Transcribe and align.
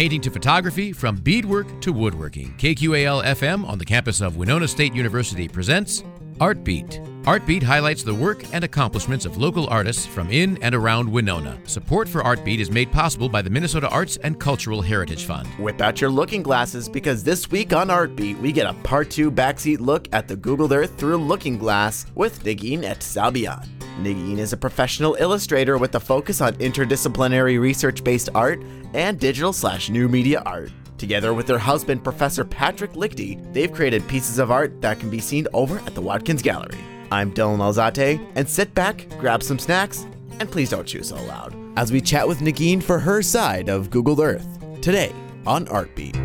painting 0.00 0.22
to 0.22 0.30
photography, 0.30 0.94
from 0.94 1.14
beadwork 1.14 1.78
to 1.82 1.92
woodworking. 1.92 2.54
KQAL 2.56 3.22
FM 3.22 3.68
on 3.68 3.76
the 3.76 3.84
campus 3.84 4.22
of 4.22 4.38
Winona 4.38 4.66
State 4.66 4.94
University 4.94 5.46
presents 5.46 6.02
Artbeat. 6.40 7.06
Artbeat 7.24 7.62
highlights 7.62 8.02
the 8.02 8.14
work 8.14 8.42
and 8.54 8.64
accomplishments 8.64 9.26
of 9.26 9.36
local 9.36 9.66
artists 9.66 10.06
from 10.06 10.30
in 10.30 10.56
and 10.62 10.74
around 10.74 11.06
Winona. 11.06 11.60
Support 11.66 12.08
for 12.08 12.22
Artbeat 12.22 12.60
is 12.60 12.70
made 12.70 12.90
possible 12.90 13.28
by 13.28 13.42
the 13.42 13.50
Minnesota 13.50 13.90
Arts 13.90 14.16
and 14.16 14.40
Cultural 14.40 14.80
Heritage 14.80 15.26
Fund. 15.26 15.46
Whip 15.58 15.82
out 15.82 16.00
your 16.00 16.08
looking 16.08 16.42
glasses 16.42 16.88
because 16.88 17.22
this 17.22 17.50
week 17.50 17.74
on 17.74 17.88
Artbeat, 17.88 18.40
we 18.40 18.52
get 18.52 18.66
a 18.66 18.72
part 18.82 19.10
two 19.10 19.30
backseat 19.30 19.80
look 19.80 20.08
at 20.12 20.28
the 20.28 20.36
Googled 20.36 20.74
Earth 20.74 20.96
through 20.96 21.18
looking 21.18 21.58
glass 21.58 22.06
with 22.14 22.42
Negin 22.42 22.84
Ehtesabian. 22.84 23.68
Negin 23.98 24.38
is 24.38 24.54
a 24.54 24.56
professional 24.56 25.16
illustrator 25.16 25.76
with 25.76 25.94
a 25.96 26.00
focus 26.00 26.40
on 26.40 26.54
interdisciplinary 26.54 27.60
research 27.60 28.02
based 28.02 28.30
art 28.34 28.62
and 28.94 29.20
digital 29.20 29.52
slash 29.52 29.90
new 29.90 30.08
media 30.08 30.40
art. 30.46 30.72
Together 31.00 31.32
with 31.32 31.46
their 31.46 31.58
husband, 31.58 32.04
Professor 32.04 32.44
Patrick 32.44 32.92
Lichty, 32.92 33.40
they've 33.54 33.72
created 33.72 34.06
pieces 34.06 34.38
of 34.38 34.50
art 34.50 34.82
that 34.82 35.00
can 35.00 35.08
be 35.08 35.18
seen 35.18 35.46
over 35.54 35.78
at 35.78 35.94
the 35.94 36.02
Watkins 36.02 36.42
Gallery. 36.42 36.76
I'm 37.10 37.32
Dylan 37.32 37.56
Alzate, 37.56 38.22
and 38.34 38.46
sit 38.46 38.74
back, 38.74 39.06
grab 39.18 39.42
some 39.42 39.58
snacks, 39.58 40.04
and 40.40 40.50
please 40.50 40.68
don't 40.68 40.86
chew 40.86 41.02
so 41.02 41.16
loud 41.24 41.56
as 41.78 41.90
we 41.90 42.02
chat 42.02 42.28
with 42.28 42.40
Negin 42.40 42.82
for 42.82 42.98
her 42.98 43.22
side 43.22 43.70
of 43.70 43.88
Googled 43.88 44.18
Earth 44.18 44.46
today 44.82 45.10
on 45.46 45.64
Artbeat. 45.68 46.16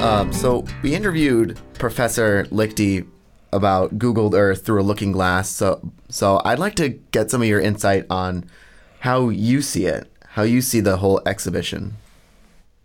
Um, 0.00 0.32
so 0.32 0.64
we 0.82 0.92
interviewed 0.92 1.60
Professor 1.74 2.46
Lichty 2.46 3.06
about 3.52 4.00
Googled 4.00 4.34
Earth 4.34 4.66
through 4.66 4.80
a 4.80 4.82
looking 4.82 5.12
glass. 5.12 5.48
So, 5.48 5.92
so 6.08 6.42
I'd 6.44 6.58
like 6.58 6.74
to 6.74 6.88
get 6.88 7.30
some 7.30 7.40
of 7.40 7.46
your 7.46 7.60
insight 7.60 8.04
on 8.10 8.50
how 8.98 9.28
you 9.28 9.62
see 9.62 9.86
it, 9.86 10.10
how 10.30 10.42
you 10.42 10.60
see 10.60 10.80
the 10.80 10.96
whole 10.96 11.22
exhibition. 11.24 11.98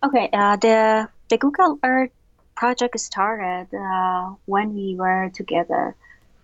Okay, 0.03 0.29
uh, 0.33 0.55
the 0.55 1.09
the 1.29 1.37
Google 1.37 1.77
Earth 1.83 2.09
project 2.55 2.99
started 2.99 3.67
uh, 3.75 4.33
when 4.45 4.73
we 4.73 4.95
were 4.95 5.29
together 5.33 5.95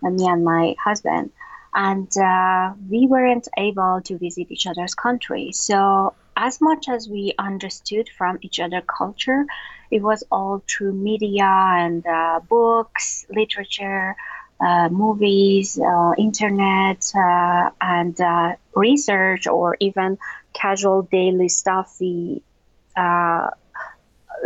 me 0.02 0.26
and 0.28 0.44
my 0.44 0.76
husband. 0.82 1.32
And 1.74 2.10
uh, 2.16 2.74
we 2.88 3.06
weren't 3.06 3.48
able 3.56 4.00
to 4.04 4.16
visit 4.16 4.50
each 4.50 4.66
other's 4.66 4.94
country. 4.94 5.52
So, 5.52 6.14
as 6.36 6.60
much 6.60 6.88
as 6.88 7.08
we 7.08 7.34
understood 7.38 8.08
from 8.08 8.38
each 8.42 8.60
other 8.60 8.80
culture, 8.80 9.44
it 9.90 10.02
was 10.02 10.22
all 10.30 10.62
through 10.68 10.92
media 10.92 11.44
and 11.44 12.06
uh, 12.06 12.40
books, 12.48 13.26
literature, 13.28 14.16
uh, 14.60 14.88
movies, 14.88 15.78
uh, 15.78 16.12
internet, 16.16 17.12
uh, 17.14 17.70
and 17.80 18.20
uh, 18.20 18.54
research, 18.74 19.46
or 19.46 19.76
even 19.80 20.18
casual 20.54 21.02
daily 21.02 21.48
stuff 21.48 21.96
we 22.00 22.42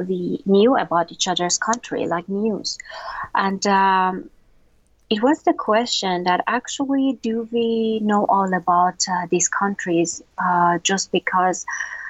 we 0.08 0.42
knew 0.46 0.76
about 0.76 1.12
each 1.12 1.28
other's 1.28 1.58
country, 1.58 2.06
like 2.06 2.28
news. 2.28 2.78
And 3.34 3.64
um, 3.66 4.30
it 5.10 5.22
was 5.22 5.42
the 5.42 5.52
question 5.52 6.24
that 6.24 6.42
actually 6.46 7.18
do 7.22 7.48
we 7.52 8.00
know 8.00 8.24
all 8.28 8.52
about 8.54 8.98
uh, 9.08 9.26
these 9.30 9.48
countries 9.48 10.22
uh, 10.38 10.78
just 10.82 11.12
because 11.12 11.64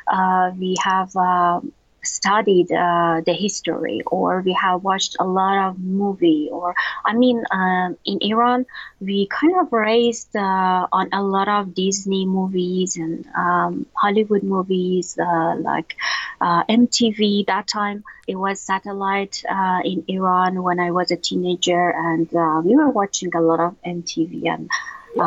uh, 0.06 0.52
we 0.58 0.76
have 0.82 1.14
um, 1.16 1.72
studied 2.04 2.70
uh, 2.72 3.20
the 3.24 3.32
history 3.32 4.00
or 4.06 4.40
we 4.40 4.52
have 4.52 4.82
watched 4.82 5.16
a 5.20 5.24
lot 5.24 5.68
of 5.68 5.78
movie 5.78 6.48
or 6.50 6.74
i 7.04 7.14
mean 7.14 7.42
um, 7.50 7.96
in 8.04 8.18
iran 8.22 8.66
we 9.00 9.26
kind 9.26 9.54
of 9.60 9.72
raised 9.72 10.34
uh, 10.36 10.86
on 10.92 11.08
a 11.12 11.22
lot 11.22 11.48
of 11.48 11.74
disney 11.74 12.26
movies 12.26 12.96
and 12.96 13.26
um, 13.36 13.86
hollywood 13.94 14.42
movies 14.42 15.18
uh, 15.18 15.54
like 15.56 15.94
uh, 16.40 16.64
mtv 16.64 17.46
that 17.46 17.66
time. 17.68 18.04
It 18.26 18.36
was 18.36 18.60
satellite 18.60 19.42
uh, 19.48 19.80
in 19.84 20.04
iran 20.08 20.62
when 20.62 20.80
i 20.80 20.90
was 20.90 21.10
a 21.10 21.16
teenager 21.16 21.90
and 21.90 22.28
uh, 22.34 22.60
we 22.64 22.76
were 22.76 22.90
watching 22.90 23.34
a 23.34 23.40
lot 23.40 23.60
of 23.60 23.76
mtv 23.82 24.48
and 24.48 24.70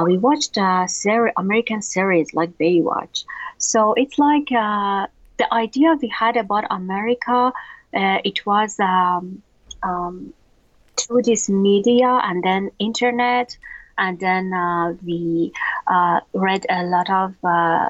we 0.05 0.17
watched 0.17 0.57
a 0.57 0.85
seri- 0.87 1.33
american 1.37 1.81
series 1.81 2.33
like 2.33 2.57
baywatch. 2.57 3.23
So 3.57 3.93
it's 3.93 4.17
like 4.17 4.51
the 5.37 5.53
idea 5.53 5.97
we 6.01 6.07
had 6.07 6.37
about 6.37 6.65
America, 6.69 7.51
uh, 7.93 8.17
it 8.23 8.45
was 8.45 8.79
um, 8.79 9.41
um, 9.83 10.33
through 10.97 11.23
this 11.23 11.49
media 11.49 12.07
and 12.07 12.43
then 12.43 12.71
internet, 12.79 13.57
and 13.97 14.19
then 14.19 14.53
uh, 14.53 14.93
we 15.03 15.53
uh, 15.87 16.21
read 16.33 16.65
a 16.69 16.83
lot 16.83 17.09
of 17.09 17.35
uh, 17.43 17.89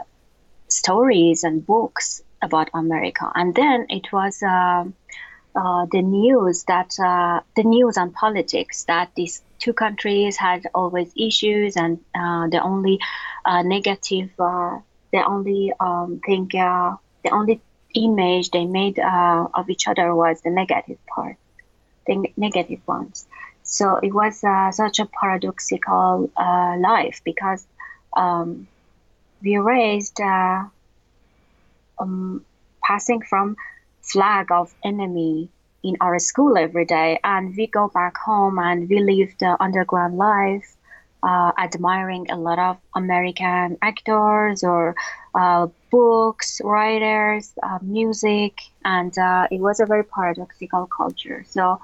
stories 0.67 1.43
and 1.43 1.65
books 1.65 2.21
about 2.41 2.69
America, 2.73 3.31
and 3.35 3.55
then 3.55 3.87
it 3.89 4.11
was. 4.11 4.41
Um, 4.43 4.93
uh, 5.57 5.85
the 5.89 6.01
news 6.01 6.65
that 6.65 6.93
uh, 6.99 7.39
the 7.55 7.63
news 7.63 7.95
and 7.95 8.13
politics 8.13 8.83
that 8.89 9.09
these 9.15 9.41
two 9.57 9.71
countries 9.71 10.35
had 10.35 10.67
always 10.75 11.09
issues 11.15 11.77
and 11.77 11.97
the 12.13 12.59
only 12.61 12.99
negative 13.63 14.31
the 14.35 15.23
only 15.25 15.71
um, 15.79 16.19
thing 16.25 16.51
the 17.25 17.31
only 17.31 17.59
image 17.95 18.51
they 18.51 18.65
made 18.65 18.99
uh, 18.99 19.47
of 19.53 19.69
each 19.69 19.87
other 19.87 20.13
was 20.13 20.41
the 20.41 20.51
negative 20.51 20.99
part, 21.07 21.37
the 22.05 22.31
negative 22.37 22.81
ones. 22.87 23.25
So 23.63 23.95
it 23.97 24.13
was 24.13 24.43
uh, 24.43 24.71
such 24.71 24.99
a 24.99 25.07
paradoxical 25.07 26.29
uh, 26.37 26.75
life 26.77 27.21
because 27.25 27.65
um, 28.15 28.67
we 29.41 29.57
raised 29.57 30.21
uh, 30.21 30.65
um, 31.97 32.45
passing 32.83 33.21
from 33.21 33.57
flag 34.01 34.51
of 34.51 34.73
enemy 34.83 35.49
in 35.83 35.97
our 35.99 36.19
school 36.19 36.57
every 36.57 36.85
day, 36.85 37.19
and 37.23 37.55
we 37.55 37.67
go 37.67 37.87
back 37.87 38.17
home 38.17 38.59
and 38.59 38.87
we 38.89 38.99
live 38.99 39.33
the 39.39 39.55
underground 39.59 40.17
life, 40.17 40.75
uh, 41.23 41.51
admiring 41.57 42.29
a 42.29 42.37
lot 42.37 42.59
of 42.59 42.77
American 42.95 43.77
actors 43.81 44.63
or 44.63 44.95
uh, 45.35 45.67
books, 45.91 46.61
writers, 46.63 47.53
uh, 47.61 47.79
music, 47.81 48.61
and 48.83 49.17
uh, 49.17 49.47
it 49.51 49.59
was 49.59 49.79
a 49.79 49.85
very 49.85 50.03
paradoxical 50.03 50.87
culture. 50.87 51.43
So 51.47 51.81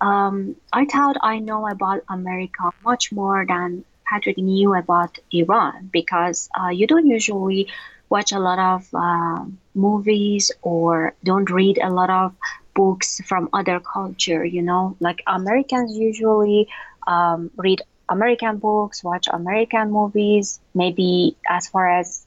um, 0.00 0.56
I 0.72 0.84
thought 0.84 1.16
I 1.22 1.38
know 1.38 1.66
about 1.68 2.02
America 2.08 2.70
much 2.84 3.12
more 3.12 3.44
than 3.46 3.84
Patrick 4.06 4.38
knew 4.38 4.74
about 4.74 5.18
Iran 5.32 5.90
because 5.92 6.48
uh, 6.60 6.68
you 6.68 6.86
don't 6.86 7.06
usually 7.06 7.68
watch 8.10 8.32
a 8.32 8.38
lot 8.38 8.58
of 8.58 8.88
uh, 8.94 9.44
movies 9.74 10.52
or 10.62 11.14
don't 11.24 11.50
read 11.50 11.78
a 11.82 11.90
lot 11.90 12.10
of 12.10 12.34
books 12.74 13.20
from 13.26 13.48
other 13.52 13.80
culture. 13.80 14.44
You 14.44 14.62
know, 14.62 14.96
like 15.00 15.22
Americans 15.26 15.96
usually 15.96 16.68
um, 17.06 17.50
read 17.56 17.82
American 18.08 18.58
books, 18.58 19.02
watch 19.02 19.26
American 19.32 19.90
movies, 19.90 20.60
maybe 20.74 21.36
as 21.48 21.66
far 21.68 21.90
as 21.90 22.26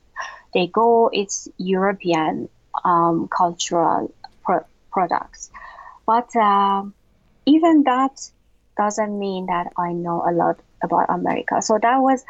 they 0.53 0.67
go, 0.67 1.09
it's 1.11 1.47
European 1.57 2.49
um, 2.83 3.27
cultural 3.27 4.13
pro- 4.43 4.65
products. 4.91 5.49
But 6.05 6.35
uh, 6.35 6.83
even 7.45 7.83
that 7.83 8.29
doesn't 8.77 9.17
mean 9.19 9.47
that 9.47 9.73
I 9.77 9.93
know 9.93 10.23
a 10.27 10.31
lot 10.31 10.59
about 10.81 11.07
America. 11.09 11.61
So 11.61 11.79
that 11.81 11.97
was 11.97 12.23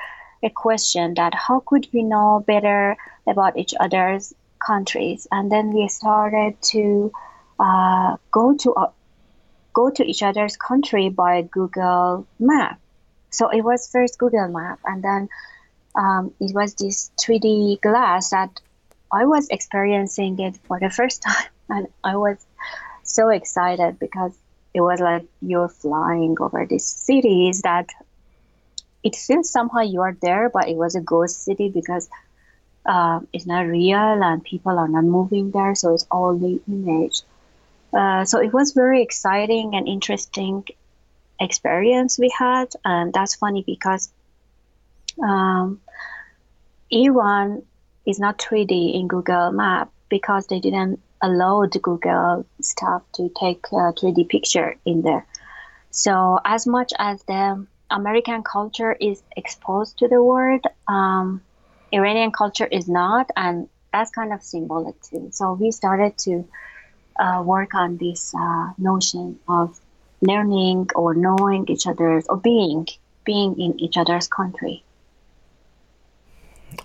a 0.43 0.49
question 0.49 1.15
that 1.15 1.33
how 1.33 1.59
could 1.59 1.87
we 1.93 2.03
know 2.03 2.43
better 2.45 2.97
about 3.27 3.57
each 3.57 3.73
other's 3.79 4.33
countries? 4.59 5.27
And 5.31 5.51
then 5.51 5.73
we 5.73 5.87
started 5.87 6.61
to 6.73 7.11
uh, 7.59 8.17
go 8.31 8.55
to 8.55 8.73
uh, 8.73 8.91
go 9.73 9.89
to 9.89 10.03
each 10.03 10.23
other's 10.23 10.57
country 10.57 11.09
by 11.09 11.41
Google 11.43 12.25
Map. 12.39 12.79
So 13.29 13.49
it 13.49 13.61
was 13.61 13.89
first 13.91 14.17
Google 14.17 14.47
Map, 14.47 14.79
and 14.85 15.03
then 15.03 15.29
um, 15.97 16.33
it 16.39 16.53
was 16.53 16.75
this 16.75 17.11
3D 17.19 17.81
glass 17.81 18.29
that 18.29 18.61
I 19.11 19.25
was 19.25 19.49
experiencing 19.49 20.39
it 20.39 20.57
for 20.67 20.79
the 20.79 20.89
first 20.89 21.23
time, 21.27 21.49
and 21.69 21.87
I 22.03 22.15
was 22.15 22.37
so 23.03 23.29
excited 23.29 23.99
because 23.99 24.37
it 24.73 24.81
was 24.81 24.99
like 24.99 25.25
you're 25.41 25.69
flying 25.69 26.37
over 26.39 26.65
these 26.65 26.85
cities 26.85 27.61
that 27.63 27.89
it 29.03 29.15
feels 29.15 29.49
somehow 29.49 29.81
you 29.81 30.01
are 30.01 30.15
there, 30.21 30.49
but 30.49 30.69
it 30.69 30.75
was 30.75 30.95
a 30.95 31.01
ghost 31.01 31.43
city 31.43 31.69
because 31.69 32.09
uh, 32.85 33.19
it's 33.33 33.45
not 33.45 33.61
real 33.61 34.23
and 34.23 34.43
people 34.43 34.77
are 34.77 34.87
not 34.87 35.03
moving 35.03 35.51
there, 35.51 35.73
so 35.73 35.93
it's 35.93 36.05
all 36.11 36.37
the 36.37 36.61
image. 36.67 37.21
Uh, 37.91 38.23
so 38.25 38.39
it 38.39 38.53
was 38.53 38.73
very 38.73 39.01
exciting 39.01 39.73
and 39.73 39.87
interesting 39.87 40.63
experience 41.39 42.19
we 42.19 42.31
had, 42.37 42.67
and 42.85 43.13
that's 43.13 43.35
funny 43.35 43.63
because 43.65 44.11
um, 45.23 45.79
Iran 46.89 47.63
is 48.05 48.19
not 48.19 48.37
3D 48.37 48.95
in 48.95 49.07
Google 49.07 49.51
Map 49.51 49.91
because 50.09 50.47
they 50.47 50.59
didn't 50.59 51.01
allow 51.21 51.65
the 51.65 51.79
Google 51.79 52.45
staff 52.61 53.01
to 53.13 53.29
take 53.37 53.65
a 53.71 53.91
3D 53.93 54.29
picture 54.29 54.77
in 54.85 55.01
there. 55.01 55.25
So 55.91 56.39
as 56.45 56.65
much 56.67 56.93
as 56.97 57.23
the 57.23 57.65
American 57.89 58.43
culture 58.43 58.93
is 58.93 59.21
exposed 59.35 59.97
to 59.99 60.07
the 60.07 60.21
world, 60.21 60.65
um, 60.87 61.41
Iranian 61.91 62.31
culture 62.31 62.67
is 62.67 62.87
not, 62.87 63.29
and 63.35 63.67
that's 63.91 64.11
kind 64.11 64.33
of 64.33 64.43
symbolic 64.43 65.01
too. 65.01 65.29
So 65.31 65.53
we 65.53 65.71
started 65.71 66.17
to 66.19 66.45
uh, 67.19 67.41
work 67.43 67.73
on 67.73 67.97
this 67.97 68.33
uh, 68.35 68.73
notion 68.77 69.39
of 69.47 69.79
learning 70.21 70.89
or 70.95 71.13
knowing 71.13 71.65
each 71.67 71.87
other's 71.87 72.27
or 72.27 72.37
being 72.37 72.87
being 73.23 73.59
in 73.59 73.79
each 73.79 73.97
other's 73.97 74.27
country. 74.27 74.83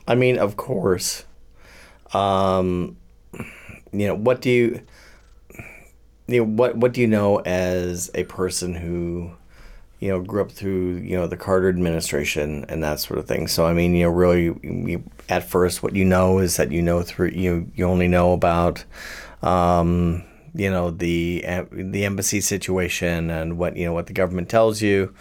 I 0.06 0.15
mean, 0.15 0.39
of 0.39 0.56
course. 0.56 1.25
Um, 2.12 2.97
you 3.93 4.06
know, 4.06 4.15
what 4.15 4.41
do 4.41 4.50
you, 4.50 4.81
you 6.27 6.39
know, 6.39 6.44
what 6.44 6.77
what 6.77 6.93
do 6.93 7.00
you 7.00 7.06
know 7.06 7.39
as 7.39 8.11
a 8.15 8.25
person 8.25 8.75
who, 8.75 9.33
you 10.00 10.09
know, 10.09 10.21
grew 10.21 10.43
up 10.43 10.53
through 10.53 10.97
you 10.97 11.17
know 11.17 11.27
the 11.27 11.37
Carter 11.37 11.69
administration 11.69 12.65
and 12.69 12.83
that 12.83 13.00
sort 13.00 13.19
of 13.19 13.27
thing. 13.27 13.47
So 13.47 13.67
I 13.67 13.73
mean, 13.73 13.94
you 13.94 14.05
know, 14.05 14.11
really, 14.11 14.44
you, 14.62 15.03
at 15.29 15.49
first, 15.49 15.83
what 15.83 15.94
you 15.94 16.05
know 16.05 16.39
is 16.39 16.56
that 16.56 16.73
you 16.73 16.83
know 16.83 17.03
through 17.03 17.31
you 17.31 17.71
you 17.75 17.87
only 17.87 18.09
know 18.09 18.33
about. 18.33 18.85
Um, 19.43 20.25
you 20.55 20.71
know 20.71 20.91
the 20.91 21.44
the 21.71 22.05
embassy 22.05 22.41
situation 22.41 23.31
and 23.31 23.56
what 23.56 23.77
you 23.77 23.87
know 23.87 23.93
what 23.93 24.06
the 24.06 24.12
government 24.12 24.49
tells 24.49 24.83
you 24.83 25.15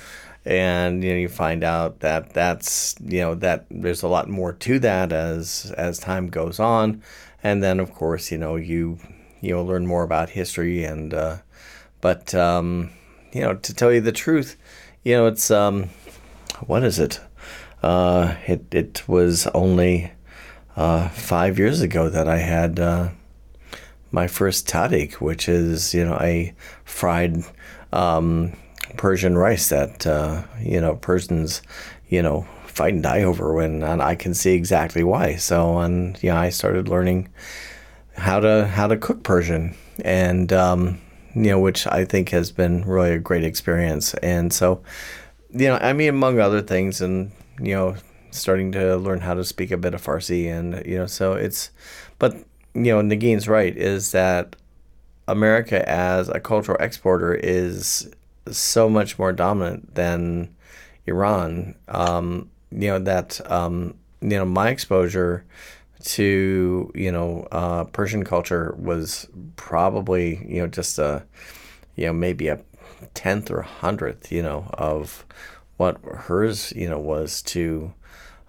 and 0.45 1.03
you 1.03 1.11
know 1.11 1.17
you 1.17 1.29
find 1.29 1.63
out 1.63 1.99
that 1.99 2.33
that's 2.33 2.95
you 3.03 3.19
know 3.19 3.35
that 3.35 3.65
there's 3.69 4.03
a 4.03 4.07
lot 4.07 4.27
more 4.29 4.53
to 4.53 4.79
that 4.79 5.11
as 5.11 5.73
as 5.77 5.99
time 5.99 6.27
goes 6.27 6.59
on. 6.59 7.01
And 7.43 7.63
then 7.63 7.79
of 7.79 7.93
course 7.93 8.31
you 8.31 8.37
know 8.37 8.55
you 8.55 8.99
you 9.41 9.53
know 9.53 9.63
learn 9.63 9.87
more 9.87 10.03
about 10.03 10.29
history 10.29 10.83
and 10.83 11.13
uh, 11.13 11.37
but 12.01 12.33
um, 12.35 12.91
you 13.33 13.41
know 13.41 13.55
to 13.55 13.73
tell 13.73 13.91
you 13.91 14.01
the 14.01 14.11
truth 14.11 14.57
you 15.03 15.15
know 15.15 15.27
it's 15.27 15.49
um, 15.49 15.89
what 16.67 16.83
is 16.83 16.99
it? 16.99 17.19
Uh, 17.81 18.35
it 18.45 18.65
it 18.71 19.07
was 19.07 19.47
only 19.47 20.11
uh, 20.75 21.09
five 21.09 21.57
years 21.57 21.81
ago 21.81 22.09
that 22.09 22.27
I 22.27 22.37
had 22.37 22.79
uh, 22.79 23.09
my 24.11 24.27
first 24.27 24.67
tahdig, 24.67 25.13
which 25.15 25.49
is 25.49 25.93
you 25.93 26.05
know 26.05 26.17
a 26.21 26.53
fried 26.83 27.43
um, 27.91 28.53
Persian 28.97 29.37
rice 29.37 29.69
that 29.69 30.05
uh, 30.05 30.43
you 30.61 30.79
know 30.81 30.95
Persians 30.95 31.61
you 32.09 32.21
know 32.21 32.45
fight 32.65 32.93
and 32.93 33.03
die 33.03 33.23
over 33.23 33.53
when 33.53 33.83
and 33.83 34.01
I 34.01 34.15
can 34.15 34.33
see 34.33 34.53
exactly 34.53 35.03
why. 35.03 35.35
So 35.35 35.79
and 35.79 36.21
yeah, 36.23 36.39
I 36.39 36.49
started 36.49 36.87
learning 36.87 37.29
how 38.15 38.39
to 38.39 38.67
how 38.67 38.87
to 38.87 38.97
cook 38.97 39.23
Persian 39.23 39.75
and 40.03 40.51
um, 40.53 41.01
you 41.35 41.51
know 41.51 41.59
which 41.59 41.87
I 41.87 42.05
think 42.05 42.29
has 42.29 42.51
been 42.51 42.83
really 42.85 43.11
a 43.11 43.19
great 43.19 43.43
experience. 43.43 44.13
And 44.15 44.53
so 44.53 44.81
you 45.49 45.67
know 45.67 45.77
I 45.81 45.93
mean 45.93 46.09
among 46.09 46.39
other 46.39 46.61
things 46.61 47.01
and 47.01 47.31
you 47.59 47.75
know 47.75 47.95
starting 48.31 48.71
to 48.71 48.95
learn 48.97 49.19
how 49.19 49.33
to 49.33 49.43
speak 49.43 49.71
a 49.71 49.77
bit 49.77 49.93
of 49.93 50.03
Farsi 50.03 50.49
and 50.49 50.85
you 50.85 50.97
know 50.97 51.05
so 51.05 51.33
it's 51.33 51.69
but 52.17 52.33
you 52.73 52.93
know 52.93 53.01
Negin's 53.01 53.47
right 53.47 53.75
is 53.75 54.11
that 54.13 54.55
America 55.27 55.87
as 55.87 56.29
a 56.29 56.39
cultural 56.39 56.77
exporter 56.79 57.33
is 57.33 58.09
so 58.49 58.89
much 58.89 59.19
more 59.19 59.31
dominant 59.33 59.95
than 59.95 60.55
Iran. 61.05 61.75
Um, 61.87 62.49
you 62.71 62.87
know 62.87 62.99
that 62.99 63.39
um, 63.51 63.95
you 64.21 64.29
know 64.29 64.45
my 64.45 64.69
exposure 64.69 65.45
to 66.03 66.91
you 66.95 67.11
know 67.11 67.47
uh, 67.51 67.83
Persian 67.85 68.23
culture 68.23 68.75
was 68.77 69.27
probably 69.55 70.45
you 70.47 70.61
know 70.61 70.67
just 70.67 70.97
a 70.99 71.23
you 71.95 72.05
know 72.07 72.13
maybe 72.13 72.47
a 72.47 72.59
tenth 73.13 73.51
or 73.51 73.61
hundredth 73.61 74.31
you 74.31 74.41
know 74.41 74.69
of 74.73 75.25
what 75.77 75.97
hers 76.03 76.71
you 76.75 76.89
know 76.89 76.99
was 76.99 77.41
to 77.43 77.93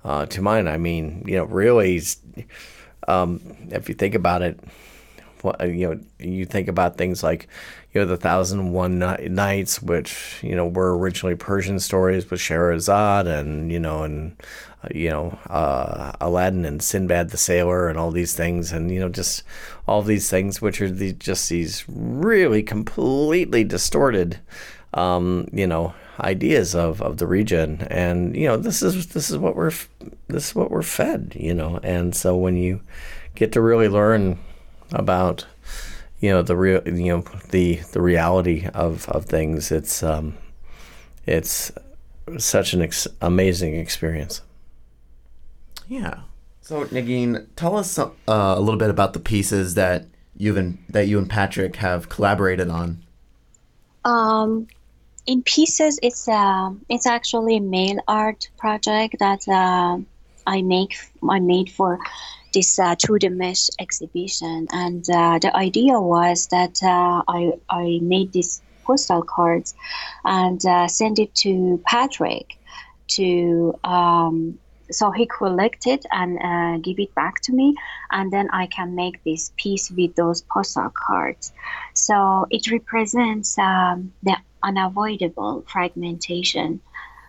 uh, 0.05 0.27
to 0.27 0.41
mine. 0.43 0.69
I 0.69 0.79
mean 0.79 1.25
you 1.27 1.37
know 1.37 1.45
really 1.45 2.01
um, 3.09 3.41
if 3.71 3.89
you 3.89 3.95
think 3.95 4.15
about 4.15 4.43
it, 4.43 4.61
you 5.61 5.89
know 5.89 6.01
you 6.19 6.45
think 6.47 6.69
about 6.69 6.97
things 6.97 7.23
like 7.23 7.49
you 7.93 8.01
know 8.01 8.07
the 8.07 8.17
Thousand 8.17 8.73
One 8.73 8.99
Nights, 8.99 9.83
which 9.83 10.39
you 10.43 10.57
know 10.57 10.67
were 10.67 10.97
originally 10.97 11.37
Persian 11.37 11.79
stories 11.79 12.31
with 12.31 12.41
Scheherazade, 12.41 13.27
and 13.27 13.71
you 13.71 13.79
know, 13.79 14.03
and 14.03 14.37
uh, 14.83 14.89
you 14.95 15.11
know 15.11 15.39
uh, 15.51 16.13
Aladdin 16.21 16.65
and 16.65 16.83
Sinbad 16.83 17.31
the 17.31 17.37
Sailor, 17.37 17.89
and 17.89 17.99
all 17.99 18.11
these 18.11 18.35
things, 18.35 18.73
and 18.73 18.91
you 18.91 18.99
know 18.99 19.11
just 19.11 19.43
all 19.87 20.03
these 20.03 20.31
things, 20.31 20.63
which 20.63 20.81
are 20.81 20.91
the, 20.91 21.13
just 21.13 21.51
these 21.51 21.85
really 21.89 22.63
completely 22.63 23.63
distorted, 23.63 24.39
um, 24.95 25.47
you 25.53 25.67
know, 25.67 25.95
ideas 26.21 26.75
of, 26.75 27.03
of 27.03 27.19
the 27.19 27.27
region, 27.27 27.87
and 27.91 28.35
you 28.35 28.47
know 28.47 28.57
this 28.57 28.83
is 28.83 29.09
this 29.09 29.29
is 29.29 29.37
what 29.37 29.55
we're 29.55 29.73
this 30.29 30.49
is 30.49 30.55
what 30.55 30.71
we're 30.71 30.83
fed, 30.83 31.35
you 31.37 31.53
know, 31.53 31.79
and 31.83 32.15
so 32.17 32.35
when 32.35 32.57
you 32.57 32.81
get 33.35 33.53
to 33.53 33.61
really 33.61 33.89
learn 33.89 34.39
about 34.93 35.47
you 36.23 36.31
know 36.31 36.41
the 36.41 36.57
real 36.57 36.81
you 36.89 37.15
know 37.15 37.25
the 37.51 37.77
the 37.93 38.01
reality 38.01 38.67
of 38.73 39.07
of 39.11 39.27
things 39.27 39.71
it's 39.71 40.03
um 40.03 40.35
it's 41.27 41.71
such 42.39 42.73
an 42.73 42.81
ex- 42.81 43.09
amazing 43.21 43.77
experience 43.77 44.41
yeah 45.89 46.21
so 46.63 46.85
Negin, 46.87 47.49
tell 47.57 47.77
us 47.77 47.99
uh, 47.99 48.11
a 48.27 48.61
little 48.61 48.79
bit 48.79 48.89
about 48.89 49.15
the 49.15 49.21
pieces 49.21 49.75
that 49.75 50.07
you've 50.37 50.57
and 50.57 50.79
that 50.89 51.09
you 51.09 51.19
and 51.19 51.29
Patrick 51.29 51.77
have 51.77 52.09
collaborated 52.09 52.71
on. 52.71 53.05
Um, 54.05 54.69
in 55.27 55.43
pieces, 55.43 55.99
it's 56.05 56.29
uh, 56.29 56.71
it's 56.89 57.07
actually 57.07 57.57
a 57.57 57.61
mail 57.61 57.99
art 58.07 58.49
project 58.59 59.17
that 59.19 59.47
uh, 59.49 59.99
I 60.47 60.63
make 60.63 60.95
I 61.29 61.41
made 61.41 61.71
for 61.71 61.99
this 62.53 62.79
uh, 62.79 62.95
through 62.95 63.21
the 63.21 63.31
mesh 63.31 63.69
exhibition. 63.79 64.69
And 64.73 65.09
uh, 65.11 65.39
the 65.41 65.55
idea 65.57 66.01
was 66.01 66.49
that 66.49 66.83
uh, 66.83 67.23
I, 67.27 67.53
I 67.69 67.99
made 68.03 68.33
these 68.33 68.63
postal 68.85 69.23
cards 69.23 69.75
and 70.25 70.65
uh, 70.67 70.89
sent 70.89 71.19
it 71.19 71.35
to 71.37 71.81
patrick 71.87 72.59
to 73.09 73.79
um, 73.85 74.59
so 74.91 75.11
he 75.11 75.27
collect 75.27 75.87
it 75.87 76.05
and 76.11 76.39
uh, 76.39 76.79
give 76.79 76.99
it 76.99 77.15
back 77.15 77.41
to 77.43 77.53
me. 77.53 77.75
And 78.11 78.31
then 78.31 78.49
i 78.53 78.67
can 78.67 78.95
make 78.95 79.25
this 79.25 79.53
piece 79.57 79.91
with 79.91 80.15
those 80.17 80.43
postal 80.43 80.93
cards. 80.95 81.53
So 81.95 82.47
it 82.51 82.71
represents 82.71 83.59
um, 83.59 84.13
the 84.23 84.37
unavoidable 84.63 85.65
fragmentation 85.67 86.81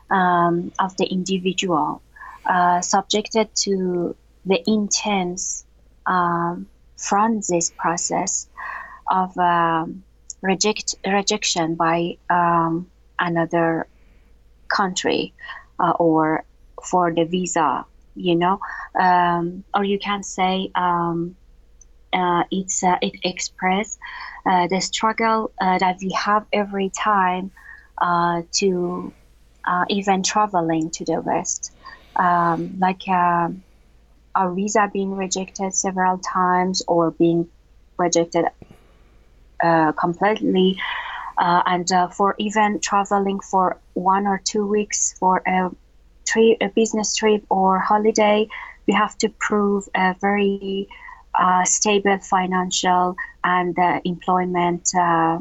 um, 0.09 0.71
of 0.77 0.95
the 0.98 1.06
individual 1.06 2.01
uh, 2.45 2.81
subjected 2.81 3.54
to 3.56 4.16
the 4.45 4.62
intense 4.68 5.66
um, 6.06 6.68
from 6.98 7.42
this 7.50 7.72
process 7.78 8.47
of 9.09 9.38
um, 9.38 10.04
reject 10.42 10.95
rejection 11.06 11.76
by 11.76 12.18
um, 12.30 12.90
another 13.19 13.88
country 14.68 15.33
uh, 15.80 15.92
or 15.92 16.44
for 16.83 17.14
the 17.14 17.23
visa, 17.23 17.85
you 18.16 18.35
know, 18.35 18.59
um, 19.00 19.64
or 19.73 19.83
you 19.83 20.00
can 20.00 20.23
say 20.23 20.69
um, 20.76 21.35
uh, 22.14 22.44
it's 22.52 22.83
uh, 22.83 22.97
it 23.02 23.14
express 23.23 23.97
uh, 24.45 24.68
the 24.68 24.80
struggle 24.80 25.52
uh, 25.59 25.78
that 25.80 25.97
we 26.02 26.12
have 26.12 26.45
every 26.54 26.90
time 26.90 27.52
to 28.52 29.14
even 29.90 30.21
traveling 30.23 30.90
to 30.92 31.06
the 31.06 31.21
West, 31.21 31.71
um, 32.16 32.76
like 32.80 33.08
a 33.08 33.54
visa 34.54 34.90
being 34.92 35.16
rejected 35.16 35.74
several 35.74 36.18
times 36.18 36.82
or 36.88 37.12
being 37.12 37.48
rejected 37.98 38.46
uh, 39.64 39.92
completely. 39.94 40.80
Uh, 41.38 41.64
and 41.66 41.92
uh, 41.92 42.08
for 42.10 42.36
even 42.38 42.80
traveling 42.80 43.40
for 43.40 43.80
one 43.94 44.28
or 44.28 44.42
two 44.44 44.68
weeks 44.68 45.16
for 45.20 45.42
a, 45.48 45.72
a 46.38 46.68
business 46.76 47.16
trip 47.16 47.44
or 47.50 47.80
holiday, 47.80 48.48
we 48.88 48.94
have 48.94 49.18
to 49.18 49.30
prove 49.40 49.88
a 49.96 50.16
very 50.22 50.88
uh, 51.40 51.64
stable 51.64 52.20
financial 52.20 53.16
and 53.44 53.78
uh, 53.80 54.00
employment 54.06 54.90
uh, 54.96 55.40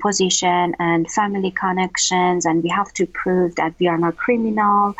position 0.00 0.74
and 0.78 1.10
family 1.10 1.50
connections, 1.50 2.44
and 2.44 2.62
we 2.62 2.68
have 2.68 2.92
to 2.92 3.06
prove 3.06 3.54
that 3.54 3.74
we 3.78 3.86
are 3.86 3.98
not 3.98 4.16
criminal. 4.16 4.94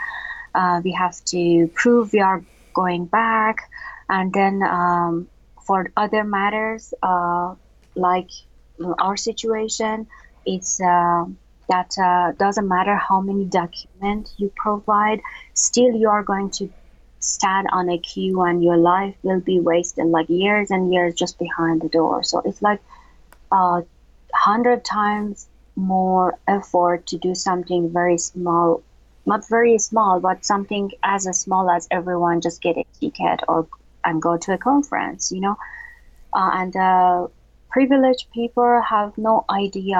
We 0.84 0.92
have 0.92 1.24
to 1.26 1.68
prove 1.74 2.12
we 2.12 2.20
are 2.20 2.42
going 2.74 3.06
back. 3.06 3.70
And 4.08 4.32
then 4.32 4.62
um, 4.62 5.28
for 5.66 5.90
other 5.96 6.24
matters, 6.24 6.92
uh, 7.02 7.54
like 7.94 8.30
our 8.98 9.16
situation, 9.16 10.06
it's 10.44 10.80
uh, 10.80 11.24
that 11.68 11.96
uh, 11.98 12.32
doesn't 12.32 12.68
matter 12.68 12.96
how 12.96 13.20
many 13.20 13.44
documents 13.44 14.34
you 14.36 14.52
provide, 14.56 15.20
still 15.54 15.94
you 15.94 16.08
are 16.08 16.22
going 16.22 16.50
to 16.50 16.72
stand 17.20 17.68
on 17.72 17.88
a 17.88 17.98
queue 17.98 18.42
and 18.42 18.62
your 18.62 18.76
life 18.76 19.14
will 19.22 19.40
be 19.40 19.60
wasted 19.60 20.06
like 20.06 20.28
years 20.28 20.70
and 20.70 20.92
years 20.92 21.14
just 21.14 21.38
behind 21.38 21.80
the 21.80 21.88
door. 21.88 22.22
So 22.22 22.42
it's 22.44 22.60
like 22.60 22.80
a 23.52 23.54
uh, 23.54 23.82
hundred 24.34 24.84
times 24.84 25.46
more 25.76 26.38
effort 26.48 27.06
to 27.06 27.16
do 27.16 27.34
something 27.34 27.90
very 27.92 28.18
small 28.18 28.82
not 29.24 29.48
very 29.48 29.78
small, 29.78 30.20
but 30.20 30.44
something 30.44 30.90
as 31.02 31.24
small 31.38 31.70
as 31.70 31.86
everyone 31.90 32.40
just 32.40 32.60
get 32.60 32.76
a 32.76 32.84
ticket 33.00 33.40
or 33.48 33.66
and 34.04 34.20
go 34.20 34.36
to 34.36 34.52
a 34.52 34.58
conference, 34.58 35.30
you 35.30 35.40
know. 35.40 35.56
Uh, 36.32 36.50
and 36.54 36.76
uh, 36.76 37.28
privileged 37.70 38.26
people 38.32 38.82
have 38.82 39.16
no 39.16 39.44
idea 39.48 39.96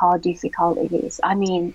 how 0.00 0.16
difficult 0.18 0.78
it 0.78 0.92
is. 0.92 1.20
I 1.22 1.34
mean, 1.34 1.74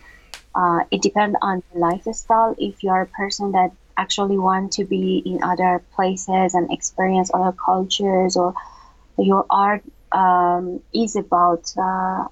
uh, 0.53 0.81
it 0.91 1.01
depends 1.01 1.37
on 1.41 1.63
the 1.71 1.79
lifestyle. 1.79 2.55
If 2.57 2.83
you're 2.83 3.01
a 3.01 3.07
person 3.07 3.53
that 3.53 3.71
actually 3.97 4.37
want 4.37 4.73
to 4.73 4.85
be 4.85 5.21
in 5.25 5.43
other 5.43 5.83
places 5.95 6.53
and 6.53 6.71
experience 6.71 7.31
other 7.33 7.51
cultures, 7.53 8.35
or 8.35 8.53
your 9.17 9.45
art 9.49 9.83
um, 10.11 10.81
is 10.93 11.15
about 11.15 11.71
uh, 11.77 12.27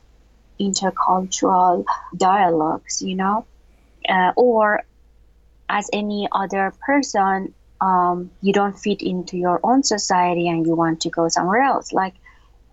intercultural 0.59 1.85
dialogues, 2.15 3.01
you 3.01 3.15
know, 3.15 3.45
uh, 4.09 4.33
or 4.35 4.83
as 5.69 5.89
any 5.93 6.27
other 6.31 6.73
person, 6.81 7.53
um, 7.81 8.31
you 8.41 8.51
don't 8.51 8.77
fit 8.77 9.01
into 9.01 9.37
your 9.37 9.59
own 9.63 9.83
society 9.83 10.47
and 10.47 10.65
you 10.65 10.75
want 10.75 11.01
to 11.01 11.09
go 11.09 11.29
somewhere 11.29 11.61
else. 11.61 11.93
Like 11.93 12.15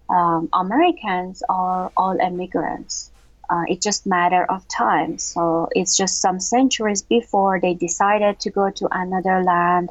um, 0.08 0.48
Americans 0.52 1.42
are 1.48 1.92
all 1.96 2.18
immigrants. 2.18 3.10
Uh, 3.48 3.62
it's 3.68 3.84
just 3.84 4.06
matter 4.06 4.44
of 4.44 4.66
time. 4.66 5.18
So 5.18 5.68
it's 5.72 5.96
just 5.96 6.20
some 6.20 6.40
centuries 6.40 7.02
before 7.02 7.60
they 7.60 7.74
decided 7.74 8.40
to 8.40 8.50
go 8.50 8.70
to 8.70 8.88
another 8.90 9.42
land 9.44 9.90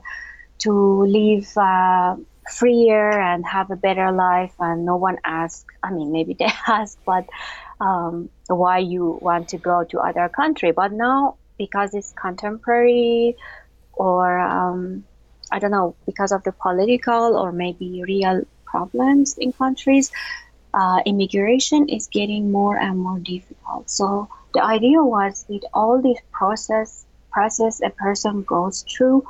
to 0.59 1.03
live 1.05 1.57
uh, 1.57 2.17
freer 2.51 3.11
and 3.11 3.45
have 3.45 3.71
a 3.71 3.75
better 3.77 4.11
life. 4.11 4.53
And 4.59 4.85
no 4.85 4.97
one 4.97 5.17
asked. 5.23 5.65
I 5.81 5.91
mean, 5.91 6.11
maybe 6.11 6.33
they 6.39 6.51
asked, 6.67 6.99
but 7.05 7.25
um, 7.79 8.29
why 8.47 8.79
you 8.79 9.17
want 9.21 9.49
to 9.49 9.57
go 9.57 9.83
to 9.85 9.99
other 9.99 10.29
country? 10.29 10.71
But 10.71 10.91
now 10.91 11.37
because 11.57 11.93
it's 11.93 12.13
contemporary, 12.13 13.37
or 13.93 14.39
um, 14.39 15.05
I 15.51 15.59
don't 15.59 15.71
know, 15.71 15.95
because 16.05 16.31
of 16.31 16.43
the 16.43 16.51
political 16.51 17.37
or 17.37 17.51
maybe 17.51 18.03
real 18.05 18.43
problems 18.65 19.37
in 19.37 19.53
countries, 19.53 20.11
uh, 20.73 20.99
immigration 21.05 21.87
is 21.87 22.07
getting 22.07 22.51
more 22.51 22.77
and 22.77 22.99
more 22.99 23.19
difficult. 23.19 23.89
So 23.89 24.27
the 24.53 24.63
idea 24.63 25.01
was 25.03 25.45
with 25.47 25.63
all 25.73 26.01
this 26.01 26.19
process 26.31 27.05
process 27.31 27.81
a 27.83 27.89
person 27.89 28.43
goes 28.43 28.83
through, 28.83 29.27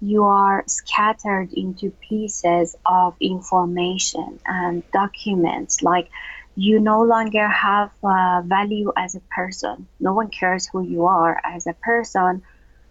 you 0.00 0.24
are 0.24 0.62
scattered 0.68 1.52
into 1.52 1.90
pieces 2.08 2.76
of 2.86 3.16
information 3.20 4.38
and 4.46 4.88
documents. 4.92 5.82
Like 5.82 6.08
you 6.56 6.80
no 6.80 7.02
longer 7.02 7.48
have 7.48 7.90
uh, 8.02 8.42
value 8.44 8.92
as 8.96 9.14
a 9.14 9.20
person. 9.34 9.88
No 9.98 10.14
one 10.14 10.28
cares 10.28 10.68
who 10.70 10.82
you 10.82 11.06
are 11.06 11.40
as 11.44 11.66
a 11.66 11.74
person, 11.74 12.42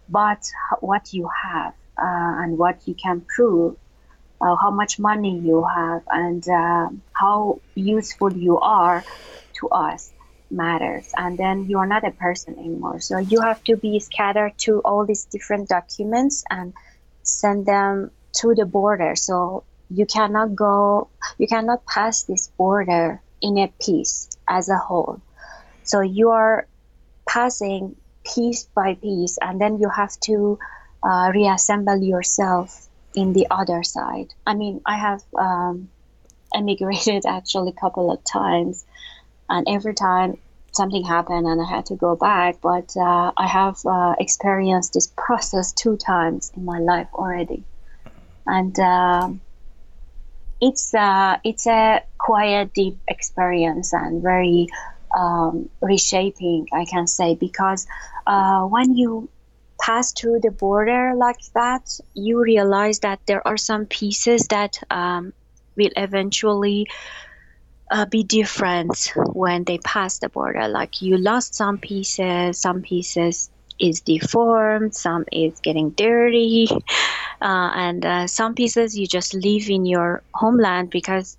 but 0.08 0.42
what 0.80 1.12
you 1.12 1.28
have 1.42 1.74
uh, 1.98 2.42
and 2.42 2.58
what 2.58 2.86
you 2.86 2.94
can 2.94 3.22
prove 3.22 3.76
uh, 4.40 4.56
how 4.56 4.70
much 4.70 4.98
money 4.98 5.38
you 5.38 5.64
have 5.64 6.02
and 6.10 6.48
uh, 6.48 6.88
how 7.12 7.60
useful 7.74 8.32
you 8.32 8.58
are 8.58 9.04
to 9.60 9.68
us 9.68 10.12
matters. 10.50 11.10
And 11.16 11.38
then 11.38 11.68
you 11.68 11.78
are 11.78 11.86
not 11.86 12.06
a 12.06 12.10
person 12.10 12.58
anymore. 12.58 13.00
So 13.00 13.18
you 13.18 13.40
have 13.40 13.62
to 13.64 13.76
be 13.76 14.00
scattered 14.00 14.54
to 14.58 14.80
all 14.80 15.04
these 15.06 15.26
different 15.26 15.68
documents 15.68 16.42
and 16.50 16.72
send 17.22 17.66
them 17.66 18.10
to 18.38 18.54
the 18.54 18.64
border. 18.64 19.14
So 19.16 19.64
you 19.90 20.06
cannot 20.06 20.54
go 20.54 21.10
you 21.38 21.46
cannot 21.46 21.84
pass 21.84 22.24
this 22.24 22.48
border 22.56 23.22
in 23.42 23.58
a 23.58 23.72
piece 23.80 24.28
as 24.48 24.68
a 24.68 24.76
whole 24.76 25.20
so 25.84 26.00
you 26.00 26.30
are 26.30 26.66
passing 27.26 27.96
piece 28.24 28.64
by 28.74 28.94
piece 28.94 29.38
and 29.40 29.60
then 29.60 29.78
you 29.78 29.88
have 29.88 30.18
to 30.20 30.58
uh, 31.02 31.30
reassemble 31.34 31.96
yourself 32.02 32.88
in 33.14 33.32
the 33.32 33.46
other 33.50 33.82
side. 33.82 34.32
I 34.46 34.54
mean, 34.54 34.80
I 34.86 34.96
have 34.96 35.22
um, 35.38 35.88
emigrated 36.54 37.24
actually 37.26 37.70
a 37.70 37.80
couple 37.80 38.10
of 38.10 38.22
times, 38.24 38.84
and 39.48 39.66
every 39.68 39.94
time 39.94 40.38
something 40.72 41.04
happened 41.04 41.46
and 41.46 41.60
I 41.60 41.68
had 41.68 41.86
to 41.86 41.96
go 41.96 42.14
back. 42.16 42.60
But 42.60 42.96
uh, 42.96 43.32
I 43.36 43.46
have 43.46 43.78
uh, 43.84 44.14
experienced 44.18 44.94
this 44.94 45.12
process 45.16 45.72
two 45.72 45.96
times 45.96 46.52
in 46.56 46.64
my 46.64 46.78
life 46.78 47.08
already, 47.14 47.64
and 48.46 48.78
uh, 48.78 49.30
it's 50.60 50.94
uh, 50.94 51.38
it's 51.44 51.66
a 51.66 52.02
quiet, 52.18 52.72
deep 52.74 52.98
experience 53.08 53.92
and 53.92 54.22
very 54.22 54.68
um, 55.16 55.68
reshaping, 55.80 56.68
I 56.72 56.84
can 56.84 57.06
say, 57.06 57.34
because 57.34 57.86
uh, 58.26 58.64
when 58.64 58.94
you 58.94 59.28
pass 59.80 60.12
through 60.12 60.40
the 60.40 60.50
border 60.50 61.14
like 61.16 61.40
that, 61.54 61.88
you 62.14 62.42
realize 62.42 63.00
that 63.00 63.20
there 63.26 63.46
are 63.46 63.56
some 63.56 63.86
pieces 63.86 64.46
that 64.48 64.78
um, 64.90 65.32
will 65.76 65.90
eventually 65.96 66.86
uh, 67.90 68.06
be 68.06 68.22
different 68.22 69.12
when 69.32 69.64
they 69.64 69.78
pass 69.78 70.18
the 70.18 70.28
border. 70.28 70.68
Like 70.68 71.02
you 71.02 71.16
lost 71.16 71.54
some 71.54 71.78
pieces, 71.78 72.60
some 72.60 72.82
pieces 72.82 73.50
is 73.80 74.02
deformed, 74.02 74.94
some 74.94 75.24
is 75.32 75.58
getting 75.60 75.90
dirty, 75.90 76.68
uh, 77.40 77.70
and 77.74 78.04
uh, 78.04 78.26
some 78.26 78.54
pieces 78.54 78.96
you 78.98 79.06
just 79.06 79.34
leave 79.34 79.70
in 79.70 79.84
your 79.86 80.24
homeland 80.34 80.90
because 80.90 81.36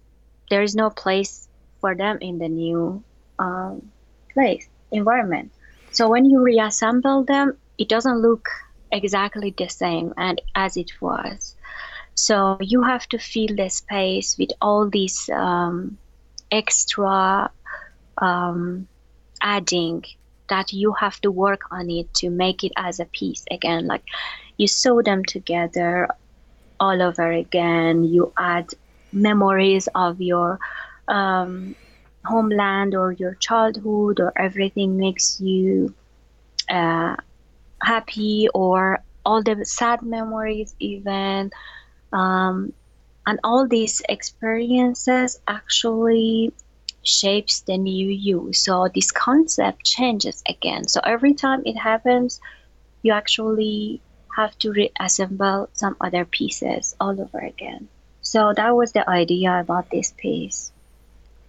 there 0.50 0.64
is 0.64 0.76
no 0.76 0.90
place 0.90 1.48
for 1.82 1.96
them 1.96 2.18
in 2.22 2.38
the 2.40 2.50
new 2.50 3.04
um, 3.40 3.92
place 4.34 4.68
environment. 4.92 5.52
So 5.92 6.10
when 6.10 6.26
you 6.26 6.42
reassemble 6.42 7.26
them, 7.26 7.58
it 7.78 7.90
doesn't 7.90 8.22
look 8.22 8.48
exactly 8.92 9.54
the 9.58 9.68
same 9.70 10.14
and 10.18 10.42
as 10.56 10.78
it 10.78 10.92
was. 11.02 11.56
So 12.16 12.58
you 12.62 12.84
have 12.84 13.08
to 13.10 13.20
fill 13.20 13.56
the 13.56 13.70
space 13.70 14.36
with 14.38 14.50
all 14.62 14.90
these 14.90 15.30
um, 15.34 15.98
extra 16.52 17.52
um, 18.22 18.88
adding 19.42 20.04
that 20.50 20.74
you 20.74 20.94
have 21.00 21.20
to 21.22 21.32
work 21.32 21.62
on 21.72 21.90
it 21.90 22.14
to 22.16 22.30
make 22.30 22.64
it 22.64 22.74
as 22.78 23.00
a 23.00 23.06
piece 23.06 23.44
again. 23.52 23.88
Like 23.88 24.04
you 24.62 24.68
sew 24.68 25.02
them 25.04 25.24
together 25.26 26.10
all 26.80 27.02
over 27.02 27.32
again. 27.32 28.04
You 28.04 28.34
add 28.38 28.68
memories 29.12 29.88
of 29.96 30.22
your 30.22 30.60
um, 31.08 31.76
homeland 32.26 32.96
or 32.96 33.12
your 33.12 33.36
childhood, 33.36 34.20
or 34.20 34.34
everything 34.38 34.98
makes 34.98 35.40
you 35.40 35.96
uh, 36.70 37.16
happy 37.84 38.48
or 38.54 39.04
all 39.26 39.44
the 39.44 39.66
sad 39.66 40.02
memories 40.04 40.76
even. 40.80 41.52
Um, 42.14 42.74
and 43.26 43.40
all 43.44 43.68
these 43.68 44.02
experiences 44.10 45.40
actually 45.48 46.54
shapes 47.04 47.62
the 47.68 47.78
new 47.78 48.10
you. 48.10 48.54
So 48.54 48.90
this 48.94 49.12
concept 49.12 49.86
changes 49.86 50.44
again. 50.48 50.88
So 50.88 51.02
every 51.04 51.34
time 51.34 51.62
it 51.66 51.78
happens 51.78 52.40
you 53.04 53.14
actually 53.14 54.02
have 54.36 54.58
to 54.60 54.72
reassemble 54.72 55.70
some 55.74 55.96
other 56.02 56.26
pieces 56.26 56.96
all 57.00 57.20
over 57.20 57.40
again. 57.40 57.90
So 58.22 58.54
that 58.56 58.76
was 58.76 58.92
the 58.92 59.10
idea 59.10 59.60
about 59.60 59.90
this 59.90 60.14
piece. 60.18 60.72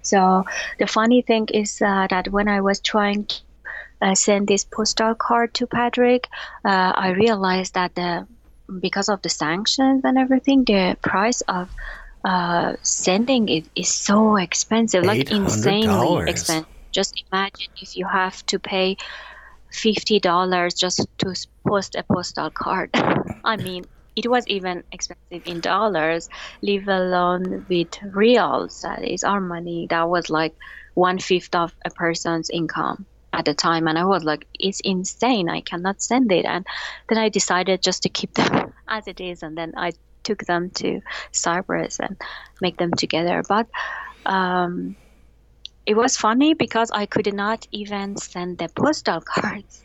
So 0.03 0.45
the 0.79 0.87
funny 0.87 1.23
thing 1.23 1.49
is 1.53 1.81
uh, 1.81 2.07
that 2.11 2.29
when 2.29 2.49
i 2.49 2.61
was 2.61 2.81
trying 2.81 3.27
to 3.27 3.37
uh, 4.01 4.15
send 4.15 4.49
this 4.49 4.65
postal 4.65 5.15
card 5.15 5.55
to 5.55 5.67
Patrick, 5.67 6.29
uh, 6.65 6.93
I 6.97 7.11
realized 7.11 7.75
that 7.75 7.95
the 7.95 8.27
because 8.81 9.09
of 9.09 9.23
the 9.23 9.29
sanctions 9.29 10.03
and 10.05 10.19
everything, 10.19 10.65
the 10.65 10.97
price 11.03 11.41
of 11.43 11.69
uh, 12.25 12.75
sending 12.83 13.49
it 13.49 13.69
is 13.77 13.95
so 13.95 14.37
expensive, 14.37 15.05
like 15.05 15.31
insanely 15.31 16.23
expensive. 16.27 16.67
Just 16.93 17.23
imagine 17.31 17.69
if 17.81 17.97
you 17.97 18.07
have 18.07 18.45
to 18.47 18.59
pay 18.59 18.97
fifty 19.71 20.19
dollars 20.21 20.75
just 20.75 21.07
to 21.19 21.35
post 21.67 21.95
a 21.95 22.05
postal 22.05 22.51
card. 22.51 22.91
I 23.45 23.57
mean, 23.57 23.85
it 24.17 24.29
was 24.29 24.47
even 24.49 24.85
expensive 24.93 25.43
in 25.47 25.61
dollars, 25.61 26.29
leave 26.63 26.89
alone 26.89 27.67
with 27.69 27.89
rials. 28.03 28.81
That 28.83 29.05
is 29.05 29.25
our 29.25 29.41
money. 29.41 29.87
That 29.91 30.09
was 30.09 30.29
like 30.31 30.55
one 30.95 31.19
fifth 31.19 31.55
of 31.55 31.73
a 31.85 31.91
person's 31.91 32.51
income 32.51 33.07
at 33.33 33.47
the 33.47 33.55
time 33.55 33.89
and 33.89 33.99
i 33.99 34.05
was 34.05 34.25
like 34.25 34.47
it's 34.59 34.81
insane 34.85 35.49
i 35.49 35.61
cannot 35.63 36.03
send 36.03 36.31
it 36.31 36.45
and 36.45 36.67
then 37.09 37.19
i 37.19 37.29
decided 37.29 37.83
just 37.83 38.03
to 38.03 38.09
keep 38.11 38.33
them 38.35 38.73
as 38.89 39.07
it 39.07 39.21
is 39.21 39.43
and 39.43 39.57
then 39.57 39.73
i 39.77 39.91
took 40.23 40.41
them 40.45 40.71
to 40.71 41.01
cyprus 41.33 41.99
and 41.99 42.21
make 42.61 42.77
them 42.77 42.91
together 42.93 43.43
but 43.49 43.67
um, 44.27 44.97
it 45.87 45.95
was 45.95 46.17
funny 46.17 46.55
because 46.55 46.91
i 46.93 47.07
could 47.07 47.33
not 47.35 47.67
even 47.73 48.17
send 48.17 48.59
the 48.59 48.69
postal 48.77 49.21
cards 49.27 49.85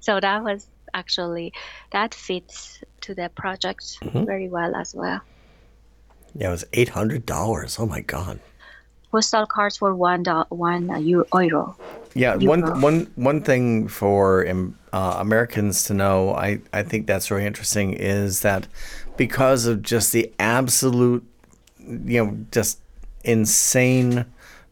so 0.00 0.20
that 0.20 0.42
was 0.42 0.68
actually 0.94 1.52
that 1.90 2.14
fits 2.14 2.80
to 3.00 3.14
the 3.14 3.28
project 3.34 3.98
mm-hmm. 4.00 4.24
very 4.24 4.48
well 4.48 4.74
as 4.74 4.94
well 4.94 5.20
yeah 6.34 6.48
it 6.48 6.50
was 6.50 6.64
$800 6.72 7.80
oh 7.80 7.86
my 7.86 8.00
god 8.00 8.40
postal 9.10 9.46
cards 9.46 9.76
for 9.76 9.94
one 9.94 10.24
one 10.48 11.04
euro 11.04 11.76
yeah, 12.14 12.36
one 12.36 12.80
one 12.80 13.10
one 13.16 13.42
thing 13.42 13.88
for 13.88 14.48
um, 14.48 14.78
uh, 14.92 15.16
Americans 15.18 15.84
to 15.84 15.94
know, 15.94 16.32
I, 16.34 16.60
I 16.72 16.84
think 16.84 17.06
that's 17.06 17.30
really 17.30 17.44
interesting, 17.44 17.92
is 17.92 18.40
that 18.40 18.68
because 19.16 19.66
of 19.66 19.82
just 19.82 20.12
the 20.12 20.32
absolute, 20.38 21.24
you 21.78 22.24
know, 22.24 22.38
just 22.52 22.78
insane 23.24 24.26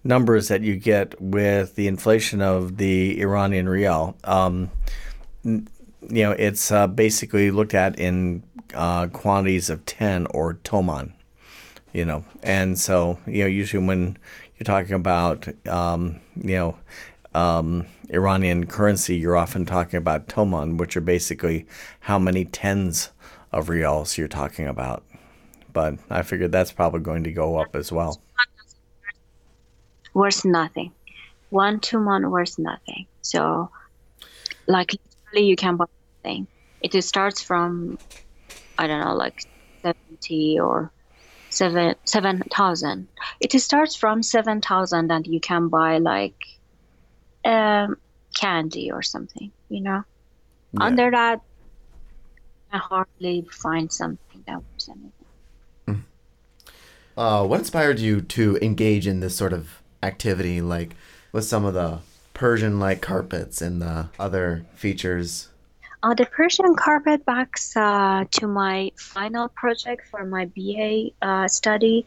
numbers 0.05 0.49
that 0.49 0.63
you 0.63 0.77
get 0.77 1.21
with 1.21 1.75
the 1.75 1.89
inflation 1.89 2.41
of 2.41 2.77
the 2.77 3.21
Iranian 3.21 3.69
rial. 3.69 4.17
Um, 4.23 4.71
you 6.09 6.23
know, 6.23 6.33
it's 6.33 6.71
uh, 6.71 6.87
basically 6.87 7.51
looked 7.51 7.75
at 7.75 7.99
in 7.99 8.43
uh, 8.75 9.07
quantities 9.09 9.71
of 9.71 9.85
10 9.87 10.27
or 10.31 10.55
toman, 10.65 11.13
you 11.93 12.05
know. 12.05 12.25
And 12.43 12.79
so, 12.79 13.19
you 13.27 13.45
know, 13.45 13.49
usually 13.49 13.85
when 13.87 14.17
you're 14.57 14.65
talking 14.65 14.95
about, 14.95 15.49
um, 15.69 16.21
you 16.37 16.57
know, 16.57 16.77
um, 17.35 17.87
Iranian 18.11 18.67
currency, 18.67 19.17
you're 19.17 19.37
often 19.37 19.65
talking 19.65 19.97
about 19.97 20.29
toman, 20.29 20.79
which 20.79 20.97
are 20.97 21.03
basically 21.03 21.67
how 22.01 22.19
many 22.19 22.45
tens 22.45 23.11
of 23.53 23.69
rials 23.69 24.19
you're 24.19 24.29
talking 24.29 24.67
about. 24.67 25.05
But 25.73 25.99
I 26.11 26.23
figured 26.23 26.53
that's 26.53 26.73
probably 26.73 27.01
going 27.01 27.25
to 27.25 27.33
go 27.33 27.59
up 27.59 27.75
as 27.75 27.91
well. 27.91 28.21
Worth 30.13 30.45
nothing. 30.45 30.93
One 31.49 31.81
toman 31.81 32.31
worth 32.31 32.59
nothing. 32.59 33.07
So, 33.23 33.71
like, 34.67 34.95
you 35.41 35.57
can 35.57 35.77
buy 35.77 35.87
anything. 36.25 36.47
It 36.81 37.01
starts 37.03 37.43
from, 37.43 37.99
I 38.77 38.87
don't 38.87 39.01
know, 39.01 39.15
like 39.15 39.45
70 39.83 40.61
or 40.61 40.93
seven 41.53 41.95
seven 42.05 42.43
thousand. 42.51 43.09
It 43.41 43.53
starts 43.61 43.95
from 43.95 44.23
seven 44.23 44.61
thousand, 44.61 45.11
and 45.13 45.27
you 45.27 45.41
can 45.41 45.69
buy 45.69 45.99
like 45.99 46.35
um, 47.45 47.97
candy 48.35 48.91
or 48.91 49.03
something. 49.03 49.53
You 49.69 49.83
know, 49.83 50.05
yeah. 50.73 50.85
under 50.85 51.11
that, 51.11 51.41
I 52.73 52.79
hardly 52.79 53.47
find 53.51 53.93
something 53.93 54.43
that 54.47 54.63
was 54.75 54.89
anything. 54.89 55.13
Mm. 55.87 56.03
Uh, 57.17 57.47
what 57.47 57.61
inspired 57.61 57.99
you 57.99 58.23
to 58.23 58.59
engage 58.63 59.07
in 59.07 59.21
this 59.21 59.37
sort 59.37 59.53
of 59.53 59.83
activity, 60.03 60.61
like 60.61 60.97
with 61.33 61.45
some 61.45 61.65
of 61.65 61.75
the 61.75 62.01
Persian-like 62.43 63.01
carpets 63.01 63.63
and 63.63 63.81
the 63.81 64.09
other 64.19 64.67
features? 64.75 65.49
Uh, 66.03 66.13
the 66.13 66.27
Persian 66.27 66.75
carpet 66.75 67.25
backs 67.25 67.77
uh, 67.77 68.25
to 68.33 68.49
my 68.49 68.91
final 68.97 69.47
project 69.47 70.09
for 70.11 70.27
my 70.27 70.47
BA 70.47 71.11
uh, 71.23 71.47
study. 71.47 72.05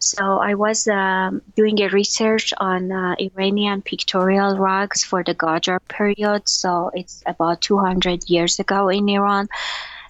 So 0.00 0.38
I 0.38 0.54
was 0.54 0.88
um, 0.88 1.40
doing 1.54 1.80
a 1.82 1.88
research 1.90 2.52
on 2.58 2.90
uh, 2.90 3.14
Iranian 3.20 3.80
pictorial 3.80 4.58
rugs 4.58 5.04
for 5.04 5.22
the 5.22 5.36
Qajar 5.36 5.78
period. 5.86 6.48
So 6.48 6.90
it's 6.92 7.22
about 7.24 7.60
200 7.60 8.28
years 8.28 8.58
ago 8.58 8.88
in 8.88 9.08
Iran. 9.08 9.46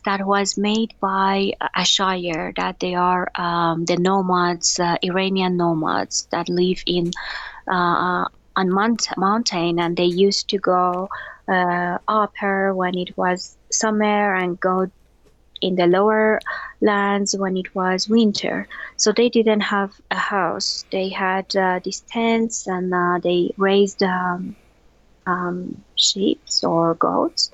That 0.07 0.25
was 0.25 0.57
made 0.57 0.95
by 1.01 1.53
Ashayir, 1.77 2.57
that 2.57 2.81
they 2.81 2.95
are 2.95 3.29
um, 3.35 3.85
the 3.85 3.99
nomads, 3.99 4.81
uh, 4.81 4.97
Iranian 5.03 5.59
nomads 5.59 6.29
that 6.31 6.49
live 6.49 6.83
in 6.87 7.11
uh, 7.69 8.25
on 8.57 8.71
mount- 8.73 9.09
mountain, 9.17 9.79
and 9.79 9.97
they 9.97 10.05
used 10.07 10.49
to 10.51 10.59
go 10.59 11.09
uh, 11.51 11.99
upper 12.09 12.75
when 12.75 12.97
it 12.99 13.11
was 13.17 13.57
summer 13.71 14.35
and 14.35 14.59
go 14.61 14.87
in 15.63 15.77
the 15.77 15.87
lower 15.87 16.41
lands 16.81 17.35
when 17.39 17.57
it 17.57 17.75
was 17.75 18.09
winter. 18.09 18.69
So 18.97 19.13
they 19.13 19.29
didn't 19.29 19.61
have 19.61 19.91
a 20.11 20.17
house. 20.17 20.85
They 20.93 21.11
had 21.11 21.47
uh, 21.57 21.81
these 21.85 22.03
tents 22.11 22.67
and 22.67 22.93
uh, 22.93 23.19
they 23.23 23.53
raised 23.57 24.03
um, 24.03 24.57
um, 25.27 25.85
sheep 25.97 26.43
or 26.65 26.95
goats, 26.95 27.51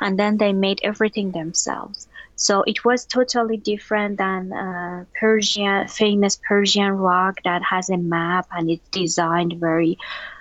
and 0.00 0.18
then 0.18 0.36
they 0.38 0.52
made 0.52 0.80
everything 0.82 1.32
themselves. 1.32 2.08
So 2.36 2.62
it 2.62 2.84
was 2.84 3.06
totally 3.06 3.56
different 3.58 4.18
than 4.18 4.52
uh, 4.52 5.04
Persian, 5.18 5.86
famous 5.88 6.38
Persian 6.48 6.90
rug 6.92 7.36
that 7.44 7.62
has 7.62 7.88
a 7.90 7.96
map 7.96 8.46
and 8.50 8.70
it's 8.70 8.88
designed 8.90 9.54
very 9.58 9.98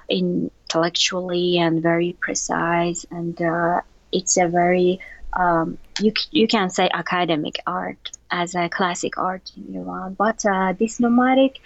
intellectually 0.09 1.57
and 1.59 1.81
very 1.81 2.15
precise, 2.19 3.05
and 3.11 3.41
uh, 3.41 3.81
it's 4.11 4.37
a 4.37 4.47
very 4.47 4.99
um, 5.35 5.77
you 5.99 6.13
you 6.31 6.47
can 6.47 6.69
say 6.69 6.89
academic 6.93 7.59
art 7.65 8.11
as 8.29 8.55
a 8.55 8.69
classic 8.69 9.17
art 9.17 9.51
in 9.57 9.75
Iran, 9.75 10.13
but 10.13 10.45
uh, 10.45 10.73
these 10.77 10.99
nomadic 10.99 11.59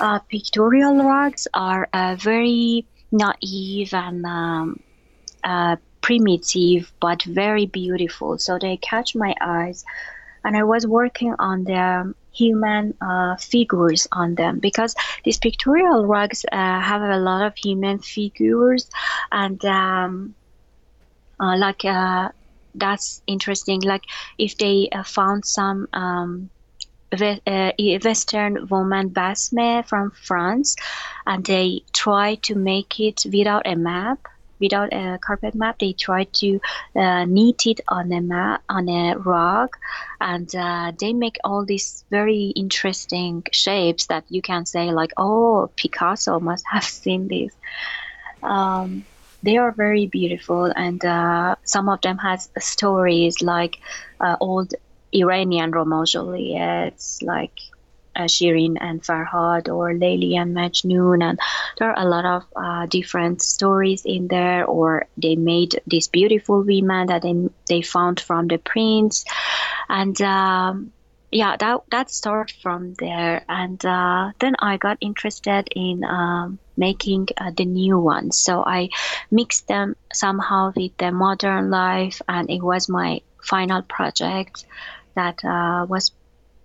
uh, 0.00 0.18
pictorial 0.20 0.96
rugs 1.04 1.48
are 1.54 1.88
uh, 1.92 2.16
very 2.18 2.86
naive 3.10 3.94
and 3.94 4.24
um, 4.24 4.80
uh, 5.44 5.76
primitive, 6.00 6.92
but 7.00 7.22
very 7.22 7.66
beautiful. 7.66 8.38
So 8.38 8.58
they 8.58 8.76
catch 8.76 9.14
my 9.14 9.34
eyes, 9.40 9.84
and 10.44 10.56
I 10.56 10.64
was 10.64 10.86
working 10.86 11.34
on 11.38 11.64
the 11.64 12.14
human 12.32 12.94
uh, 13.00 13.36
figures 13.36 14.08
on 14.12 14.34
them 14.34 14.58
because 14.58 14.94
these 15.24 15.38
pictorial 15.38 16.06
rugs 16.06 16.44
uh, 16.50 16.80
have 16.80 17.02
a 17.02 17.18
lot 17.18 17.44
of 17.46 17.54
human 17.56 17.98
figures 17.98 18.88
and 19.30 19.64
um, 19.64 20.34
like 21.38 21.84
that's 22.74 23.22
interesting. 23.26 23.80
Like 23.82 24.02
if 24.38 24.56
they 24.56 24.88
uh, 24.92 25.02
found 25.02 25.44
some 25.44 25.86
um, 25.92 26.50
uh, 27.12 27.72
Western 28.04 28.66
woman 28.68 29.10
basme 29.10 29.86
from 29.86 30.10
France, 30.10 30.76
and 31.26 31.44
they 31.44 31.82
try 31.92 32.36
to 32.36 32.54
make 32.54 32.98
it 33.00 33.24
without 33.32 33.66
a 33.66 33.76
map, 33.76 34.18
without 34.62 34.92
a 34.92 35.18
carpet 35.18 35.54
map. 35.54 35.78
They 35.78 35.92
try 35.92 36.24
to 36.40 36.60
uh, 36.96 37.24
knit 37.26 37.66
it 37.66 37.80
on 37.88 38.10
a 38.12 38.20
map 38.22 38.62
on 38.68 38.88
a 38.88 39.18
rug, 39.18 39.76
and 40.20 40.48
uh, 40.54 40.92
they 40.98 41.12
make 41.12 41.36
all 41.44 41.66
these 41.66 42.04
very 42.10 42.52
interesting 42.56 43.44
shapes 43.52 44.06
that 44.06 44.24
you 44.30 44.40
can 44.40 44.64
say 44.64 44.90
like, 44.92 45.12
oh, 45.18 45.70
Picasso 45.76 46.40
must 46.40 46.64
have 46.70 46.84
seen 47.02 47.28
this. 47.28 47.52
Um, 48.42 49.04
they 49.42 49.56
are 49.56 49.72
very 49.72 50.06
beautiful 50.06 50.64
and 50.64 51.04
uh, 51.04 51.56
some 51.64 51.88
of 51.88 52.00
them 52.00 52.18
has 52.18 52.48
stories 52.58 53.42
like 53.42 53.78
uh, 54.20 54.36
old 54.40 54.72
iranian 55.12 55.70
romeo 55.72 56.04
juliets 56.04 57.20
like 57.22 57.52
uh, 58.16 58.22
Shirin 58.22 58.76
and 58.80 59.02
Farhad 59.02 59.68
or 59.68 59.92
Layli 59.92 60.36
and 60.36 60.54
Majnoon. 60.54 61.22
and 61.22 61.38
there 61.78 61.90
are 61.90 61.98
a 61.98 62.08
lot 62.08 62.24
of 62.24 62.44
uh, 62.56 62.86
different 62.86 63.42
stories 63.42 64.04
in 64.04 64.28
there 64.28 64.64
or 64.64 65.06
they 65.16 65.36
made 65.36 65.80
this 65.86 66.08
beautiful 66.08 66.62
women 66.62 67.06
that 67.06 67.22
they, 67.22 67.34
they 67.68 67.82
found 67.82 68.20
from 68.20 68.48
the 68.48 68.58
prince 68.58 69.24
and 69.88 70.20
um, 70.22 70.92
yeah 71.30 71.56
that 71.56 71.80
that 71.90 72.10
started 72.10 72.54
from 72.62 72.94
there 72.94 73.44
and 73.48 73.84
uh, 73.84 74.30
then 74.38 74.54
I 74.58 74.76
got 74.76 74.98
interested 75.00 75.68
in 75.74 76.04
um, 76.04 76.58
making 76.76 77.28
uh, 77.36 77.50
the 77.56 77.64
new 77.64 77.98
ones. 77.98 78.38
So 78.38 78.64
I 78.64 78.88
mixed 79.30 79.68
them 79.68 79.96
somehow 80.12 80.72
with 80.74 80.96
the 80.98 81.12
modern 81.12 81.70
life, 81.70 82.20
and 82.28 82.50
it 82.50 82.62
was 82.62 82.88
my 82.88 83.20
final 83.42 83.82
project 83.82 84.64
that 85.14 85.44
uh, 85.44 85.86
was 85.88 86.12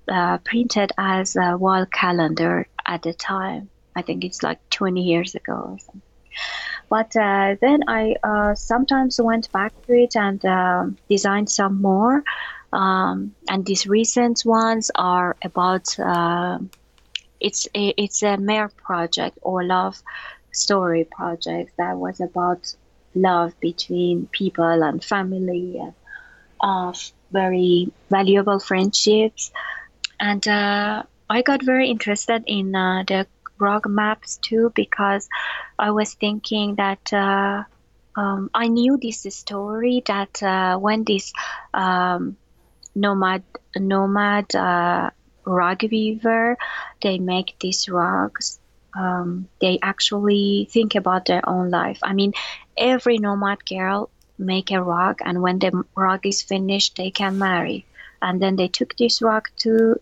uh, 0.08 0.38
printed 0.40 0.92
as 0.98 1.36
a 1.36 1.58
wall 1.58 1.86
calendar 1.86 2.68
at 2.86 3.04
the 3.04 3.14
time. 3.14 3.70
I 3.96 4.02
think 4.02 4.24
it's 4.24 4.44
like 4.44 4.60
20 4.70 5.02
years 5.02 5.36
ago. 5.36 5.78
But 6.90 7.16
uh, 7.16 7.56
then 7.60 7.82
I 7.88 8.16
uh, 8.24 8.56
sometimes 8.56 9.20
went 9.20 9.52
back 9.52 9.74
to 9.88 9.94
it 9.94 10.16
and 10.16 10.44
um, 10.46 10.98
designed 11.10 11.50
some 11.50 11.82
more. 11.82 12.24
Um, 12.72 13.36
and 13.50 13.66
these 13.66 13.88
recent 13.88 14.44
ones 14.46 14.92
are 14.96 15.36
about 15.44 15.98
uh, 16.00 16.60
it's 17.40 17.68
a, 17.76 17.94
it's 17.98 18.24
a 18.24 18.38
Mer 18.38 18.70
project 18.70 19.38
or 19.42 19.64
love 19.64 20.02
story 20.52 21.06
project 21.06 21.72
that 21.78 21.98
was 21.98 22.20
about 22.20 22.74
love 23.16 23.60
between 23.60 24.28
people 24.28 24.84
and 24.84 25.04
family 25.04 25.80
and 25.80 25.94
uh, 26.62 26.94
very 27.32 27.92
valuable 28.10 28.60
friendships 28.60 29.52
and 30.20 30.48
uh, 30.48 31.04
i 31.30 31.42
got 31.42 31.64
very 31.64 31.90
interested 31.90 32.44
in 32.48 32.76
uh, 32.76 33.04
the 33.08 33.28
rug 33.60 33.88
maps 33.88 34.38
too 34.38 34.72
because 34.76 35.28
i 35.80 35.92
was 35.92 36.14
thinking 36.14 36.76
that 36.76 37.14
uh, 37.14 37.64
um, 38.16 38.50
i 38.54 38.68
knew 38.68 38.98
this 38.98 39.26
story 39.36 40.04
that 40.06 40.42
uh, 40.44 40.78
when 40.78 41.04
this 41.04 41.34
um, 41.74 42.38
nomad 42.96 43.44
nomad 43.76 44.54
uh, 44.56 45.10
rug 45.48 45.84
weaver. 45.90 46.58
They 47.02 47.20
make 47.20 47.56
these 47.60 47.88
rugs. 47.90 48.60
Um, 48.94 49.48
they 49.62 49.80
actually 49.82 50.68
think 50.72 50.96
about 50.96 51.26
their 51.26 51.48
own 51.48 51.70
life. 51.70 52.00
I 52.04 52.14
mean, 52.14 52.34
every 52.78 53.18
nomad 53.18 53.66
girl 53.66 54.10
make 54.38 54.72
a 54.72 54.82
rug, 54.82 55.20
and 55.24 55.42
when 55.42 55.60
the 55.60 55.84
rug 55.96 56.26
is 56.26 56.42
finished, 56.42 56.98
they 56.98 57.12
can 57.12 57.38
marry. 57.38 57.86
And 58.22 58.42
then 58.42 58.56
they 58.56 58.68
took 58.68 58.96
this 58.98 59.22
rug 59.22 59.48
to 59.58 60.00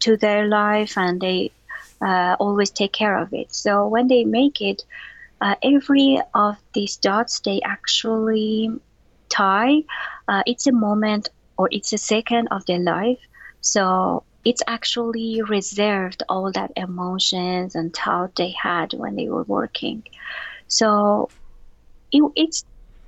to 0.00 0.16
their 0.16 0.46
life, 0.48 0.96
and 0.96 1.20
they 1.20 1.52
uh, 2.04 2.36
always 2.40 2.70
take 2.70 2.92
care 2.92 3.18
of 3.18 3.32
it. 3.32 3.54
So 3.54 3.86
when 3.88 4.08
they 4.08 4.24
make 4.24 4.60
it, 4.60 4.82
uh, 5.40 5.56
every 5.62 6.20
of 6.34 6.56
these 6.74 6.96
dots 6.96 7.40
they 7.40 7.60
actually 7.64 8.70
tie. 9.30 9.82
Uh, 10.28 10.42
it's 10.46 10.66
a 10.66 10.72
moment 10.72 11.28
or 11.58 11.68
it's 11.72 11.92
a 11.92 11.98
second 11.98 12.48
of 12.50 12.64
their 12.66 12.78
life 12.78 13.18
So 13.60 14.24
it's 14.44 14.62
actually 14.68 15.42
reserved 15.42 16.22
all 16.28 16.52
that 16.52 16.72
emotions 16.76 17.74
and 17.74 17.92
thought 17.94 18.36
they 18.36 18.52
had 18.62 18.92
when 18.94 19.16
they 19.16 19.28
were 19.28 19.44
working. 19.44 20.04
So 20.68 21.32
it, 22.12 22.22
it's 22.36 22.64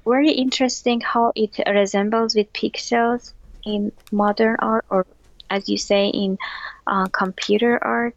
very 0.07 0.31
interesting 0.33 1.01
how 1.01 1.33
it 1.37 1.59
resembles 1.69 2.35
with 2.35 2.53
pixels 2.53 3.33
in 3.65 3.93
modern 4.11 4.57
art 4.61 4.87
or 4.91 5.07
as 5.51 5.69
you 5.69 5.79
say 5.79 6.09
in 6.09 6.39
uh, 6.89 7.07
computer 7.09 7.79
art 7.83 8.17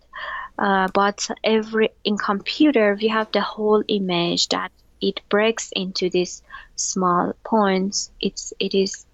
uh, 0.58 0.88
but 0.94 1.28
every 1.44 1.90
in 2.04 2.18
computer 2.18 2.98
we 3.02 3.08
have 3.08 3.32
the 3.32 3.42
whole 3.42 3.84
image 3.88 4.48
that 4.50 4.72
it 5.02 5.20
breaks 5.30 5.72
into 5.76 6.10
these 6.10 6.44
small 6.76 7.34
points. 7.44 8.12
It's 8.22 8.54
it 8.60 8.76
is 8.76 9.06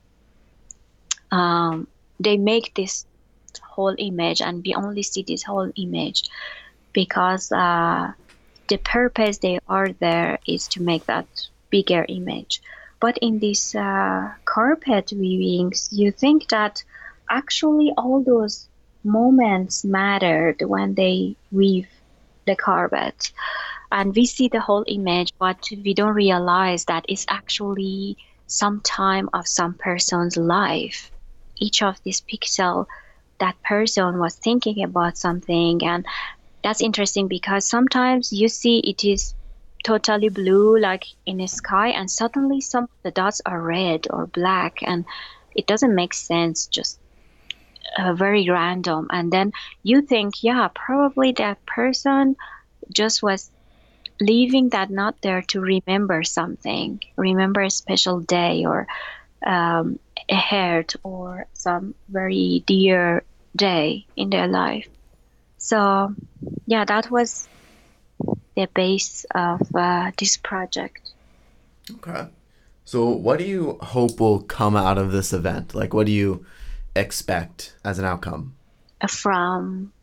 um, 1.32 1.88
they 2.20 2.38
make 2.38 2.74
this 2.76 3.06
whole 3.62 3.96
image 3.98 4.42
and 4.42 4.64
we 4.66 4.74
only 4.74 5.04
see 5.04 5.24
this 5.24 5.44
whole 5.44 5.72
image 5.76 6.24
because 6.94 7.52
uh, 7.52 8.12
the 8.68 8.78
purpose 8.78 9.38
they 9.38 9.60
are 9.68 9.90
there 9.94 10.40
is 10.46 10.68
to 10.70 10.82
make 10.82 11.06
that 11.06 11.28
bigger 11.70 12.06
image. 12.10 12.62
But 13.00 13.20
in 13.20 13.40
these 13.40 13.76
uh, 13.76 14.34
carpet 14.44 15.14
weavings 15.16 15.90
you 15.92 16.12
think 16.12 16.50
that 16.50 16.84
actually 17.30 17.94
all 17.98 18.22
those 18.24 18.68
moments 19.04 19.84
mattered 19.84 20.62
when 20.62 20.96
they 20.96 21.36
weave 21.52 21.88
the 22.46 22.56
carpet. 22.56 23.32
And 23.92 24.16
we 24.16 24.26
see 24.26 24.48
the 24.48 24.60
whole 24.60 24.84
image 24.88 25.34
but 25.40 25.70
we 25.72 25.94
don't 25.94 26.14
realize 26.14 26.86
that 26.86 27.06
it's 27.08 27.26
actually 27.30 28.18
some 28.48 28.82
time 28.82 29.30
of 29.34 29.48
some 29.48 29.74
person's 29.74 30.38
life. 30.38 31.12
Each 31.58 31.82
of 31.82 32.02
these 32.04 32.22
pixel 32.22 32.88
that 33.40 33.62
person 33.64 34.20
was 34.20 34.36
thinking 34.36 34.84
about 34.84 35.18
something 35.18 35.84
and 35.84 36.06
that's 36.64 36.82
interesting 36.82 37.28
because 37.28 37.66
sometimes 37.66 38.34
you 38.34 38.50
see 38.50 38.80
it 38.80 39.04
is 39.04 39.34
totally 39.84 40.30
blue 40.30 40.78
like 40.80 41.06
in 41.26 41.38
the 41.38 41.48
sky 41.48 41.90
and 41.90 42.10
suddenly 42.10 42.60
some 42.60 42.86
of 42.86 42.90
the 43.04 43.12
dots 43.12 43.42
are 43.46 43.62
red 43.62 44.08
or 44.10 44.26
black 44.28 44.80
and 44.82 45.06
it 45.56 45.68
doesn't 45.68 45.96
make 45.96 46.14
sense 46.14 46.66
just 46.68 47.00
uh, 47.98 48.14
very 48.14 48.50
random. 48.50 49.08
And 49.10 49.32
then 49.32 49.54
you 49.84 50.02
think 50.02 50.44
yeah 50.44 50.70
probably 50.74 51.32
that 51.34 51.66
person 51.66 52.36
just 52.94 53.22
was 53.22 53.50
leaving 54.20 54.70
that 54.70 54.90
not 54.90 55.22
there 55.22 55.44
to 55.44 55.60
remember 55.60 56.24
something 56.24 57.00
remember 57.18 57.62
a 57.62 57.70
special 57.70 58.20
day 58.20 58.66
or 58.66 58.88
um, 59.46 60.00
a 60.28 60.36
hurt 60.36 60.96
or 61.04 61.46
some 61.54 61.94
very 62.10 62.64
dear 62.66 63.24
day 63.56 64.06
in 64.16 64.30
their 64.30 64.48
life. 64.48 64.88
So 65.58 66.16
yeah 66.66 66.86
that 66.86 67.12
was 67.12 67.48
the 68.56 68.68
base 68.74 69.26
of 69.36 69.62
uh, 69.76 70.12
this 70.18 70.38
project. 70.38 71.12
Okay. 71.92 72.28
So 72.86 73.10
what 73.10 73.38
do 73.38 73.46
you 73.46 73.78
hope 73.82 74.20
will 74.20 74.42
come 74.42 74.76
out 74.76 74.98
of 74.98 75.12
this 75.12 75.32
event? 75.34 75.76
Like 75.76 75.94
what 75.94 76.06
do 76.06 76.12
you 76.12 76.46
expect 77.00 77.76
as 77.84 78.00
an 78.00 78.06
outcome? 78.06 78.56
From 79.08 79.94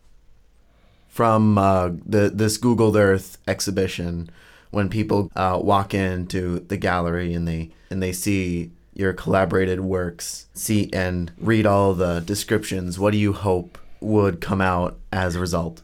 from 1.09 1.57
uh, 1.57 1.91
the 2.05 2.29
this 2.33 2.57
Google 2.57 2.95
Earth 2.97 3.37
exhibition, 3.47 4.29
when 4.71 4.89
people 4.89 5.31
uh, 5.35 5.57
walk 5.61 5.93
into 5.93 6.59
the 6.59 6.77
gallery 6.77 7.33
and 7.33 7.47
they 7.47 7.71
and 7.89 8.03
they 8.03 8.11
see 8.11 8.71
your 8.93 9.13
collaborated 9.13 9.79
works, 9.79 10.47
see 10.53 10.89
and 10.93 11.31
read 11.37 11.65
all 11.65 11.93
the 11.93 12.21
descriptions, 12.21 12.97
what 12.99 13.11
do 13.11 13.17
you 13.17 13.33
hope 13.33 13.77
would 13.99 14.41
come 14.41 14.61
out 14.61 14.97
as 15.11 15.35
a 15.35 15.39
result? 15.39 15.81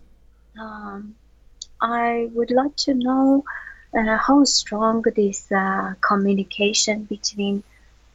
Um, 0.59 1.15
I 1.81 2.29
would 2.33 2.51
like 2.51 2.75
to 2.87 2.93
know 2.93 3.43
uh, 3.97 4.17
how 4.17 4.43
strong 4.43 5.01
this 5.15 5.51
uh, 5.51 5.93
communication 6.01 7.03
between 7.05 7.63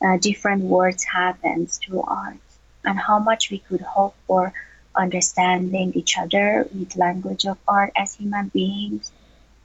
uh, 0.05 0.19
different 0.19 0.63
words 0.65 1.05
happens 1.05 1.79
through 1.79 2.03
art 2.03 2.46
and 2.87 2.99
how 2.99 3.19
much 3.19 3.51
we 3.51 3.59
could 3.59 3.83
hope 3.83 4.15
for 4.27 4.53
understanding 4.97 5.93
each 5.95 6.19
other 6.19 6.69
with 6.75 6.97
language 6.97 7.47
of 7.47 7.59
art 7.69 7.93
as 7.97 8.15
human 8.15 8.49
beings 8.49 9.13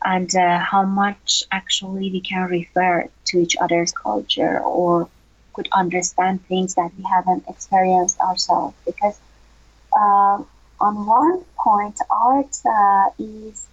and 0.04 0.36
uh, 0.36 0.60
how 0.60 0.84
much 0.84 1.44
actually 1.52 2.12
we 2.12 2.22
can 2.22 2.44
refer 2.50 3.08
to 3.26 3.40
each 3.40 3.56
other's 3.58 3.92
culture 3.92 4.60
or 4.60 5.08
could 5.54 5.70
understand 5.72 6.46
things 6.48 6.76
that 6.76 6.92
we 6.98 7.04
haven't 7.04 7.44
experienced 7.48 8.20
ourselves. 8.20 8.76
Because 8.86 9.20
uh, 9.96 10.44
on 10.80 11.06
one 11.06 11.44
point 11.58 12.00
art 12.10 12.56
uh, 12.66 13.10
is 13.20 13.68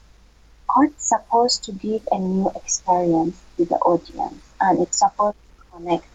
art 0.76 1.00
supposed 1.00 1.64
to 1.64 1.72
give 1.72 2.06
a 2.12 2.18
new 2.18 2.50
experience 2.56 3.40
to 3.56 3.64
the 3.64 3.76
audience 3.76 4.42
and 4.60 4.80
it's 4.80 4.98
supposed 4.98 5.36
to 5.36 5.76
connect 5.78 6.06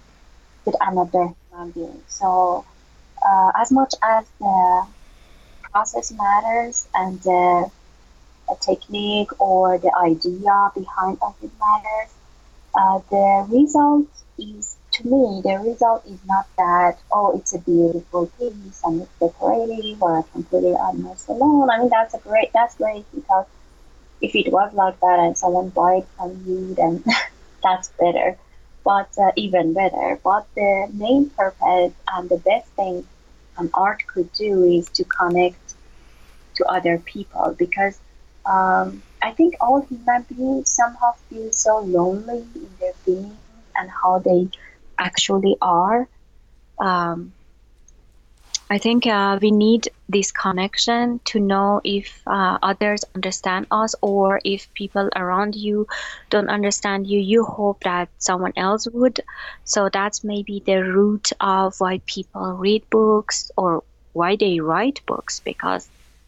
with 0.65 0.75
another 0.81 1.33
human 1.49 1.71
being. 1.71 2.03
So 2.07 2.65
uh, 3.25 3.51
as 3.55 3.71
much 3.71 3.93
as 4.03 4.25
the 4.39 4.87
process 5.71 6.11
matters 6.11 6.87
and 6.93 7.21
the, 7.21 7.71
technique 8.61 9.31
or 9.41 9.77
the 9.79 9.91
idea 9.97 10.71
behind 10.75 11.17
of 11.21 11.35
it 11.41 11.51
matters, 11.59 12.11
uh, 12.75 12.99
the 13.09 13.47
result 13.49 14.07
is 14.37 14.77
to 14.91 15.03
me 15.07 15.41
the 15.43 15.57
result 15.59 16.05
is 16.07 16.19
not 16.25 16.45
that 16.57 16.99
oh 17.11 17.37
it's 17.37 17.53
a 17.53 17.59
beautiful 17.59 18.27
piece 18.37 18.81
and 18.83 19.01
it's 19.01 19.11
decorative 19.19 20.01
or 20.01 20.19
I 20.19 20.21
can 20.31 20.43
put 20.43 20.63
it 20.63 20.75
on 20.75 21.01
my 21.03 21.15
salon. 21.15 21.69
I 21.69 21.79
mean 21.79 21.89
that's 21.89 22.13
a 22.13 22.19
great 22.19 22.51
that's 22.53 22.75
great 22.75 23.05
because 23.13 23.45
if 24.21 24.35
it 24.35 24.51
was 24.51 24.73
like 24.73 24.99
that 25.01 25.19
and 25.19 25.37
someone 25.37 25.69
buy 25.69 25.95
it 25.97 26.07
from 26.17 26.43
you 26.47 26.73
then 26.75 27.03
that's 27.63 27.89
better 27.99 28.37
but 28.83 29.09
uh, 29.17 29.31
even 29.35 29.73
better. 29.73 30.19
But 30.23 30.47
the 30.55 30.89
main 30.93 31.29
purpose 31.29 31.93
and 32.07 32.29
the 32.29 32.37
best 32.37 32.67
thing 32.71 33.07
an 33.57 33.69
art 33.73 34.03
could 34.07 34.31
do 34.33 34.63
is 34.63 34.89
to 34.91 35.03
connect 35.03 35.75
to 36.55 36.65
other 36.65 36.97
people 36.99 37.55
because 37.57 37.99
um, 38.45 39.03
I 39.21 39.31
think 39.31 39.55
all 39.61 39.81
human 39.81 40.23
beings 40.23 40.69
somehow 40.69 41.13
feel 41.29 41.51
so 41.51 41.79
lonely 41.79 42.39
in 42.55 42.69
their 42.79 42.93
being 43.05 43.37
and 43.75 43.89
how 43.89 44.19
they 44.19 44.49
actually 44.97 45.57
are. 45.61 46.07
Um, 46.79 47.33
I 48.69 48.77
think 48.79 49.05
uh, 49.05 49.37
we 49.41 49.51
need 49.51 49.89
this 50.09 50.31
connection 50.31 51.19
to 51.25 51.39
know 51.39 51.81
if 51.83 52.21
uh, 52.25 52.57
others 52.61 53.03
understand 53.13 53.67
us 53.69 53.93
or 54.01 54.41
if 54.43 54.73
people 54.73 55.09
around 55.15 55.55
you 55.55 55.87
don't 56.29 56.49
understand 56.49 57.05
you, 57.05 57.19
you 57.19 57.43
hope 57.43 57.83
that 57.83 58.09
someone 58.17 58.53
else 58.55 58.87
would. 58.87 59.19
So 59.63 59.89
that's 59.89 60.23
maybe 60.23 60.63
the 60.65 60.83
root 60.83 61.31
of 61.39 61.75
why 61.79 62.01
people 62.05 62.53
read 62.53 62.89
books 62.89 63.51
or 63.57 63.83
why 64.13 64.37
they 64.37 64.59
write 64.59 65.01
books 65.05 65.39
because 65.39 65.87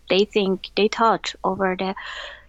they 0.10 0.26
think 0.26 0.70
they 0.76 0.88
thought 0.88 1.34
over 1.44 1.76
the 1.76 1.96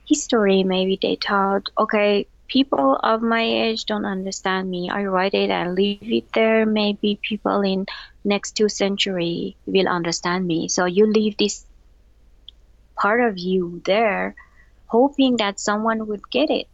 history, 0.07 0.63
maybe 0.63 0.99
they 1.01 1.17
thought, 1.17 1.71
okay, 1.79 2.27
people 2.49 2.97
of 3.03 3.23
my 3.23 3.43
age 3.43 3.85
don't 3.87 4.05
understand 4.07 4.71
me. 4.71 4.91
I 4.91 5.05
write 5.05 5.35
it 5.35 5.51
and 5.51 5.75
leave 5.75 5.99
it 6.01 6.17
there. 6.21 6.53
Maybe 6.53 7.07
people 7.11 7.49
in 7.51 7.73
next 8.13 8.43
two 8.43 8.61
century 8.61 9.57
will 9.67 9.89
understand 9.89 10.47
me. 10.47 10.69
So 10.69 10.85
you 10.85 11.07
leave 11.07 11.37
this 11.37 11.65
part 13.01 13.21
of 13.21 13.39
you 13.39 13.81
there, 13.85 14.35
hoping 14.87 15.37
that 15.39 15.61
someone 15.61 16.07
would 16.07 16.23
get 16.31 16.51
it. 16.51 16.69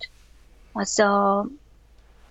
So 0.84 1.50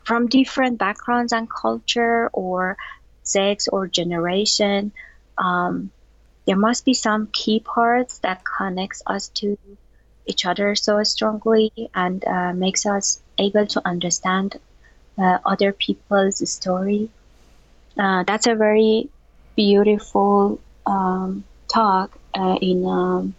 from 0.05 0.27
different 0.27 0.77
backgrounds 0.79 1.33
and 1.33 1.47
culture 1.49 2.29
or 2.33 2.77
sex 3.23 3.67
or 3.67 3.87
generation, 3.87 4.93
um, 5.37 5.91
there 6.45 6.57
must 6.57 6.85
be 6.85 6.93
some 6.93 7.29
key 7.33 7.59
parts 7.59 8.19
that 8.19 8.41
connects 8.57 9.01
us 9.07 9.29
to 9.35 9.57
each 10.25 10.45
other 10.45 10.75
so 10.75 11.03
strongly 11.03 11.71
and 11.93 12.23
uh, 12.25 12.53
makes 12.53 12.85
us 12.85 13.21
able 13.41 13.67
to 13.67 13.81
understand 13.85 14.59
uh, 15.17 15.39
other 15.45 15.71
people's 15.73 16.49
story. 16.49 17.09
Uh, 17.97 18.23
that's 18.23 18.47
a 18.47 18.55
very 18.55 19.09
beautiful 19.55 20.59
um, 20.85 21.43
talk 21.67 22.17
uh, 22.33 22.57
in 22.61 22.85
um, 22.85 23.35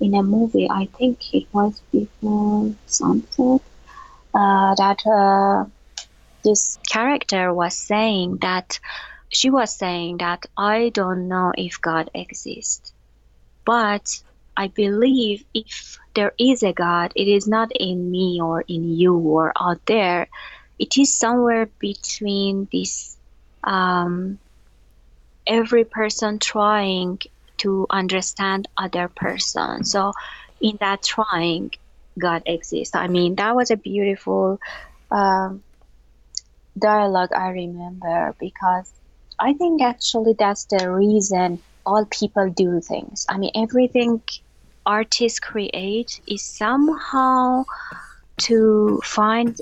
in 0.00 0.14
a 0.14 0.22
movie. 0.22 0.68
I 0.70 0.86
think 0.86 1.32
it 1.32 1.46
was 1.52 1.80
before 1.92 2.74
sunset 2.86 3.60
uh, 4.34 4.74
that 4.74 5.06
uh, 5.06 5.64
this 6.44 6.78
character 6.88 7.52
was 7.52 7.78
saying 7.78 8.38
that 8.40 8.80
she 9.28 9.50
was 9.50 9.76
saying 9.76 10.18
that 10.18 10.46
I 10.56 10.90
don't 10.90 11.28
know 11.28 11.52
if 11.56 11.80
God 11.80 12.10
exists, 12.14 12.92
but 13.64 14.04
I 14.56 14.68
believe 14.68 15.44
if 15.54 15.98
there 16.14 16.32
is 16.38 16.62
a 16.62 16.72
God, 16.72 17.12
it 17.16 17.28
is 17.28 17.48
not 17.48 17.70
in 17.78 18.10
me 18.10 18.40
or 18.42 18.62
in 18.62 18.90
you 18.90 19.16
or 19.16 19.52
out 19.60 19.80
there. 19.86 20.28
It 20.78 20.98
is 20.98 21.18
somewhere 21.18 21.70
between 21.78 22.68
this 22.72 23.16
um, 23.64 24.38
every 25.46 25.84
person 25.84 26.38
trying 26.38 27.18
to 27.58 27.86
understand 27.90 28.68
other 28.76 29.08
person. 29.08 29.84
So 29.84 30.12
in 30.60 30.76
that 30.80 31.02
trying, 31.02 31.70
God 32.18 32.42
exists. 32.46 32.94
I 32.94 33.08
mean, 33.08 33.36
that 33.36 33.54
was 33.54 33.70
a 33.70 33.76
beautiful 33.76 34.58
um, 35.10 35.62
dialogue 36.78 37.32
I 37.32 37.48
remember 37.50 38.34
because 38.38 38.92
I 39.38 39.54
think 39.54 39.82
actually 39.82 40.34
that's 40.38 40.66
the 40.66 40.90
reason 40.90 41.62
all 41.84 42.04
people 42.06 42.50
do 42.50 42.80
things. 42.80 43.26
I 43.28 43.38
mean, 43.38 43.50
everything 43.54 44.22
artists 44.86 45.38
create 45.40 46.20
is 46.26 46.42
somehow 46.42 47.64
to 48.38 49.00
find 49.04 49.58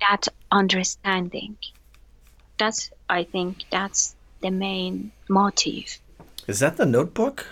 that 0.00 0.28
understanding. 0.50 1.56
That's, 2.58 2.90
I 3.08 3.24
think, 3.24 3.64
that's 3.70 4.14
the 4.40 4.50
main 4.50 5.12
motive. 5.28 5.98
Is 6.46 6.60
that 6.60 6.76
the 6.76 6.86
notebook? 6.86 7.46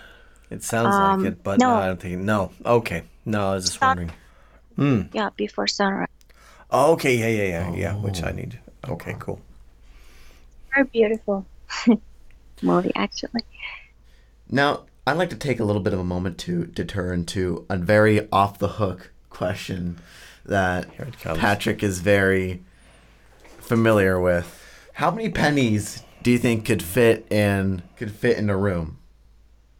It 0.50 0.62
sounds 0.62 0.94
Um, 0.94 1.22
like 1.24 1.32
it, 1.32 1.42
but 1.42 1.58
no. 1.58 1.68
no. 1.70 1.74
I 1.76 1.86
don't 1.86 2.00
think. 2.00 2.20
No. 2.20 2.50
Okay. 2.64 3.02
No, 3.24 3.50
I 3.50 3.54
was 3.54 3.64
just 3.66 3.80
Not- 3.80 3.96
wondering. 3.98 5.10
Yeah, 5.12 5.30
before 5.36 5.66
sunrise. 5.66 6.08
Oh, 6.70 6.92
okay. 6.92 7.16
Yeah, 7.16 7.28
yeah, 7.28 7.48
yeah, 7.70 7.74
yeah. 7.76 7.94
Which 7.96 8.22
I 8.22 8.32
need. 8.32 8.58
Okay, 8.88 9.14
cool. 9.18 9.40
Very 10.74 10.86
beautiful 10.88 11.46
movie, 12.64 12.92
actually. 12.96 13.42
Now, 14.50 14.84
I'd 15.06 15.16
like 15.16 15.30
to 15.30 15.36
take 15.36 15.60
a 15.60 15.64
little 15.64 15.82
bit 15.82 15.92
of 15.92 15.98
a 16.00 16.04
moment 16.04 16.38
to, 16.38 16.66
to 16.66 16.84
turn 16.84 17.24
to 17.26 17.66
a 17.68 17.76
very 17.76 18.28
off 18.32 18.58
the 18.58 18.68
hook 18.68 19.12
question 19.30 19.98
that 20.46 20.90
Here 20.92 21.06
it 21.06 21.18
comes. 21.20 21.38
Patrick 21.38 21.82
is 21.82 22.00
very 22.00 22.62
familiar 23.58 24.20
with. 24.20 24.60
How 24.94 25.10
many 25.10 25.28
pennies 25.28 26.02
do 26.22 26.30
you 26.30 26.38
think 26.38 26.64
could 26.64 26.82
fit 26.82 27.30
in 27.30 27.82
could 27.96 28.12
fit 28.12 28.38
in 28.38 28.48
a 28.50 28.56
room? 28.56 28.98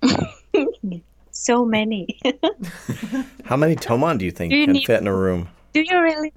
So 1.37 1.65
many. 1.65 2.21
How 3.45 3.57
many 3.57 3.75
Toman 3.75 4.19
do 4.19 4.25
you 4.25 4.31
think 4.31 4.53
Do 4.53 4.57
you 4.57 4.67
can 4.67 4.75
need- 4.75 4.87
fit 4.87 5.01
in 5.01 5.09
a 5.09 5.15
room? 5.15 5.49
Do 5.73 5.81
you 5.83 6.01
really 6.01 6.33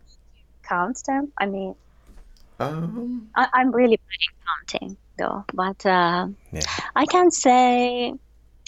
count 0.64 1.00
them? 1.06 1.32
I 1.38 1.46
mean, 1.46 1.76
Um, 2.60 3.30
I, 3.36 3.48
I'm 3.54 3.72
really 3.72 3.98
bad 3.98 4.74
at 4.74 4.80
counting, 4.82 4.98
though. 5.18 5.44
But 5.54 5.86
uh, 5.86 6.28
Yeah. 6.52 6.62
I 6.96 7.06
can 7.06 7.32
say 7.32 8.14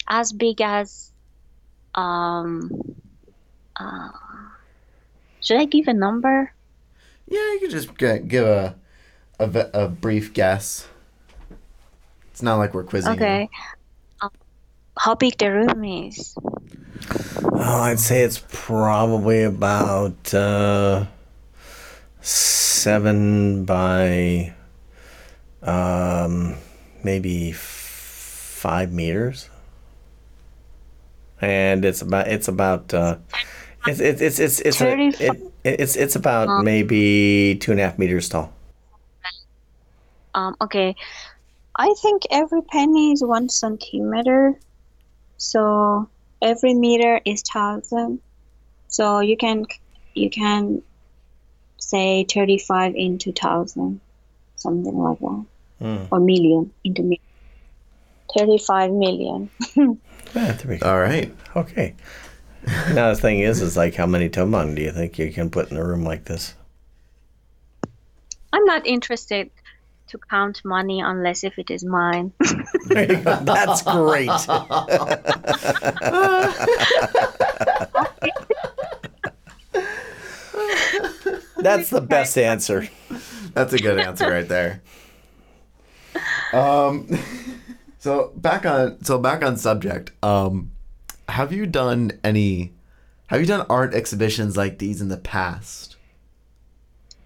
as 0.07 0.31
big 0.33 0.61
as. 0.61 1.11
Um, 1.95 2.95
uh, 3.75 4.09
should 5.41 5.57
I 5.59 5.65
give 5.65 5.87
a 5.87 5.93
number? 5.93 6.53
yeah, 7.27 7.37
you 7.53 7.59
could 7.61 7.71
just 7.71 7.97
give 7.97 8.45
a, 8.45 8.75
a 9.39 9.69
a 9.73 9.87
brief 9.87 10.33
guess. 10.33 10.87
It's 12.31 12.41
not 12.41 12.55
like 12.57 12.73
we're 12.73 12.83
quizzing. 12.83 13.13
you. 13.13 13.17
Okay. 13.19 13.49
Um, 14.21 14.29
how 14.97 15.15
big 15.15 15.37
the 15.37 15.51
room 15.51 15.83
is? 15.83 16.35
Oh, 17.43 17.81
I'd 17.81 17.99
say 17.99 18.21
it's 18.21 18.43
probably 18.51 19.43
about 19.43 20.33
uh, 20.33 21.05
seven 22.21 23.65
by 23.65 24.53
um, 25.63 26.55
maybe 27.03 27.51
five 27.51 28.91
meters, 28.91 29.49
and 31.41 31.85
it's 31.85 32.01
about 32.01 32.27
it's 32.27 32.47
about 32.47 32.93
uh, 32.93 33.17
it's 33.87 33.99
it's 33.99 34.21
it's 34.21 34.39
it's 34.39 34.59
it's 34.59 34.81
a, 34.81 34.99
it, 34.99 35.21
it, 35.21 35.53
it's 35.63 35.95
it's 35.95 36.15
about 36.15 36.63
maybe 36.63 37.57
two 37.59 37.71
and 37.71 37.79
a 37.79 37.83
half 37.83 37.97
meters 37.97 38.29
tall. 38.29 38.53
Um, 40.33 40.55
okay. 40.61 40.95
I 41.75 41.93
think 42.01 42.23
every 42.29 42.61
penny 42.61 43.13
is 43.13 43.23
one 43.23 43.49
centimeter. 43.49 44.59
So 45.37 46.09
every 46.41 46.73
meter 46.73 47.21
is 47.25 47.41
thousand. 47.41 48.19
So 48.89 49.19
you 49.19 49.37
can 49.37 49.65
you 50.13 50.29
can 50.29 50.81
say 51.77 52.25
thirty 52.25 52.57
five 52.57 52.95
into 52.95 53.31
thousand, 53.31 54.01
something 54.59 54.95
like 54.97 55.19
that, 55.19 55.45
Hmm. 55.79 56.03
or 56.11 56.19
million 56.19 56.71
into 56.83 57.01
million. 57.01 57.19
Thirty 58.37 58.57
five 58.59 58.91
million. 58.91 59.49
Yeah, 60.35 60.51
there 60.51 60.67
we 60.69 60.77
go. 60.77 60.87
All 60.87 60.99
right. 60.99 61.33
Okay. 61.55 61.95
now 62.93 63.09
the 63.09 63.15
thing 63.19 63.39
is, 63.39 63.63
is 63.63 63.75
like 63.75 63.95
how 63.95 64.05
many 64.05 64.29
toman 64.29 64.75
do 64.75 64.83
you 64.83 64.91
think 64.91 65.17
you 65.17 65.33
can 65.33 65.49
put 65.49 65.71
in 65.71 65.77
a 65.77 65.83
room 65.83 66.03
like 66.03 66.25
this? 66.25 66.53
I'm 68.53 68.63
not 68.65 68.85
interested 68.85 69.49
to 70.09 70.19
count 70.29 70.61
money 70.63 71.01
unless 71.01 71.43
if 71.43 71.57
it 71.57 71.71
is 71.71 71.83
mine. 71.83 72.31
There 72.89 73.11
you 73.11 73.17
go. 73.23 73.37
That's 73.41 73.81
great. 73.81 74.29
That's 81.57 81.89
the 81.89 82.01
best 82.01 82.37
answer. 82.37 82.87
That's 83.53 83.73
a 83.73 83.77
good 83.77 83.99
answer 83.99 84.29
right 84.29 84.47
there. 84.47 84.81
Um, 86.53 87.07
so 87.99 88.31
back 88.35 88.65
on 88.65 89.03
so 89.03 89.17
back 89.17 89.43
on 89.43 89.57
subject. 89.57 90.11
Um, 90.23 90.71
have 91.27 91.53
you 91.53 91.65
done 91.65 92.11
any? 92.23 92.73
Have 93.27 93.39
you 93.39 93.45
done 93.45 93.65
art 93.69 93.93
exhibitions 93.93 94.57
like 94.57 94.79
these 94.79 95.01
in 95.01 95.09
the 95.09 95.17
past? 95.17 95.95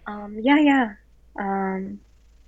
Um, 0.05 0.38
yeah, 0.41 0.59
yeah. 0.59 0.93
Um, 1.39 1.99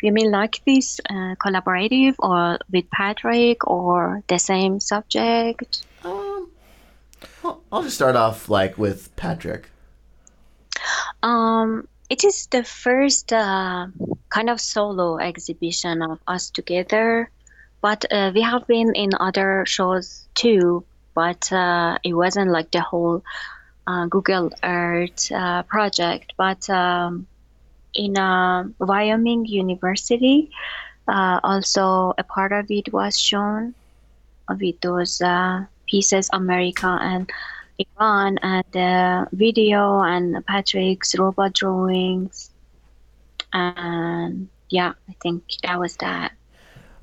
you 0.02 0.12
mean 0.12 0.32
like 0.32 0.62
this 0.66 1.00
uh, 1.10 1.36
collaborative 1.36 2.16
or 2.20 2.60
with 2.72 2.90
Patrick 2.92 3.66
or 3.66 4.22
the 4.28 4.38
same 4.38 4.80
subject? 4.80 5.86
Um, 6.04 6.52
I'll, 7.44 7.62
I'll 7.72 7.84
just 7.84 7.96
start 7.96 8.16
off 8.16 8.50
like 8.50 8.78
with 8.78 9.16
Patrick. 9.16 9.70
Um, 11.24 11.88
it 12.10 12.24
is 12.24 12.48
the 12.48 12.64
first 12.64 13.34
uh, 13.34 13.88
kind 14.30 14.50
of 14.50 14.62
solo 14.62 15.18
exhibition 15.18 16.02
of 16.02 16.20
us 16.28 16.50
together, 16.50 17.30
but 17.82 18.06
uh, 18.12 18.32
we 18.34 18.42
have 18.42 18.68
been 18.68 18.94
in 18.96 19.12
other 19.20 19.66
shows 19.66 20.28
too. 20.36 20.86
But 21.14 21.52
uh, 21.52 21.98
it 22.04 22.14
wasn't 22.14 22.52
like 22.52 22.72
the 22.72 22.82
whole 22.82 23.24
uh, 23.88 24.06
Google 24.08 24.52
Earth 24.64 25.32
uh, 25.32 25.64
project. 25.64 26.34
But 26.36 26.70
um, 26.70 27.28
in 27.94 28.18
uh, 28.18 28.66
Wyoming 28.80 29.46
University, 29.46 30.52
also 31.08 32.14
a 32.18 32.24
part 32.24 32.52
of 32.52 32.66
it 32.70 32.92
was 32.92 33.18
shown 33.18 33.74
with 34.60 34.82
those 34.82 35.22
pieces, 35.88 36.30
America 36.34 36.98
and 37.02 37.32
Iran 37.78 38.38
and 38.42 38.64
the 38.72 39.28
video 39.32 40.02
and 40.02 40.46
Patrick's 40.46 41.18
robot 41.18 41.54
drawings. 41.54 42.52
And 43.54 44.50
yeah, 44.70 44.94
I 45.10 45.16
think 45.22 45.44
that 45.64 45.80
was 45.80 45.96
that. 45.98 46.34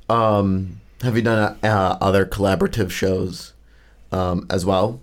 Um, 0.09 0.81
have 1.03 1.17
you 1.17 1.23
done 1.23 1.59
uh, 1.63 1.99
other 2.01 2.27
collaborative 2.27 2.91
shows 2.91 3.55
um, 4.11 4.47
as 4.51 4.65
well? 4.67 5.01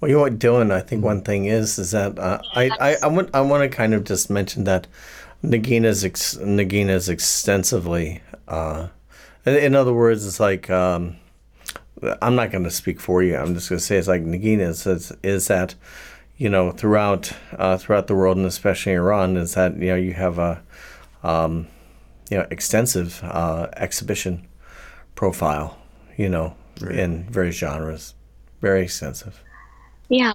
Well, 0.00 0.10
you 0.10 0.16
know 0.16 0.22
what, 0.22 0.38
Dylan? 0.38 0.70
I 0.70 0.80
think 0.80 1.02
one 1.02 1.22
thing 1.22 1.46
is 1.46 1.78
is 1.78 1.92
that 1.92 2.18
uh, 2.18 2.40
I, 2.54 2.70
I 2.80 2.96
I 3.02 3.06
want 3.06 3.30
I 3.34 3.40
want 3.40 3.62
to 3.62 3.74
kind 3.74 3.94
of 3.94 4.04
just 4.04 4.28
mention 4.28 4.64
that 4.64 4.86
Nagina's 5.42 6.04
ex, 6.04 6.36
Nagina's 6.36 7.08
extensively. 7.08 8.20
Uh, 8.46 8.88
in, 9.46 9.54
in 9.56 9.74
other 9.74 9.94
words, 9.94 10.26
it's 10.26 10.38
like 10.38 10.68
um, 10.68 11.16
I'm 12.22 12.34
not 12.34 12.50
going 12.50 12.64
to 12.64 12.70
speak 12.70 13.00
for 13.00 13.22
you. 13.22 13.36
I'm 13.36 13.54
just 13.54 13.68
going 13.68 13.78
to 13.78 13.84
say 13.84 13.96
it's 13.96 14.08
like 14.08 14.22
Nagina 14.22 14.68
is, 14.68 15.12
is 15.22 15.48
that 15.48 15.74
you 16.36 16.48
know 16.48 16.70
throughout 16.70 17.32
uh, 17.56 17.78
throughout 17.78 18.06
the 18.06 18.14
world 18.14 18.36
and 18.36 18.46
especially 18.46 18.92
Iran 18.92 19.36
is 19.36 19.54
that 19.54 19.76
you 19.76 19.88
know 19.88 19.96
you 19.96 20.12
have 20.12 20.38
a 20.38 20.62
um, 21.22 21.66
you 22.30 22.38
know 22.38 22.46
extensive 22.50 23.22
uh, 23.24 23.68
exhibition 23.76 24.46
profile. 25.14 25.78
You 26.16 26.28
know 26.28 26.56
in 26.80 27.24
various 27.24 27.56
genres, 27.56 28.14
very 28.60 28.82
extensive. 28.82 29.42
Yeah, 30.08 30.32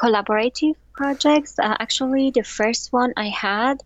collaborative 0.00 0.74
projects. 0.92 1.58
Uh, 1.58 1.76
actually, 1.78 2.30
the 2.30 2.42
first 2.42 2.92
one 2.92 3.12
I 3.16 3.28
had 3.28 3.80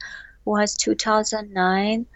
was 0.45 0.75
2009 0.77 2.07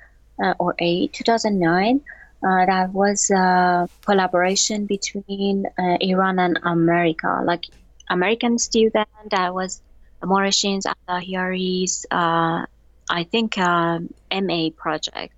uh, 0.42 0.54
or 0.58 0.74
8, 0.78 1.12
2009. 1.12 2.00
Uh, 2.46 2.64
that 2.64 2.92
was 2.92 3.28
a 3.30 3.88
collaboration 4.04 4.86
between 4.86 5.66
uh, 5.66 5.96
Iran 6.00 6.38
and 6.38 6.60
America. 6.62 7.42
Like 7.44 7.64
American 8.08 8.58
student, 8.60 9.08
that 9.30 9.52
was 9.52 9.82
Mauritians 10.22 10.86
and 10.86 10.94
Lahiari's, 11.08 12.06
uh, 12.08 12.66
I 13.10 13.24
think, 13.24 13.58
um, 13.58 14.14
MA 14.30 14.68
project. 14.76 15.34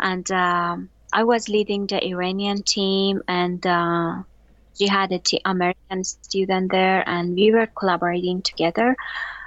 And 0.00 0.28
um, 0.32 0.90
I 1.12 1.22
was 1.22 1.48
leading 1.48 1.86
the 1.86 2.04
Iranian 2.04 2.62
team 2.62 3.22
and 3.28 3.64
uh, 3.64 4.22
she 4.76 4.88
had 4.88 5.12
a 5.12 5.18
t- 5.18 5.42
American 5.44 6.02
student 6.04 6.72
there, 6.72 7.06
and 7.06 7.34
we 7.34 7.52
were 7.52 7.66
collaborating 7.66 8.40
together. 8.40 8.96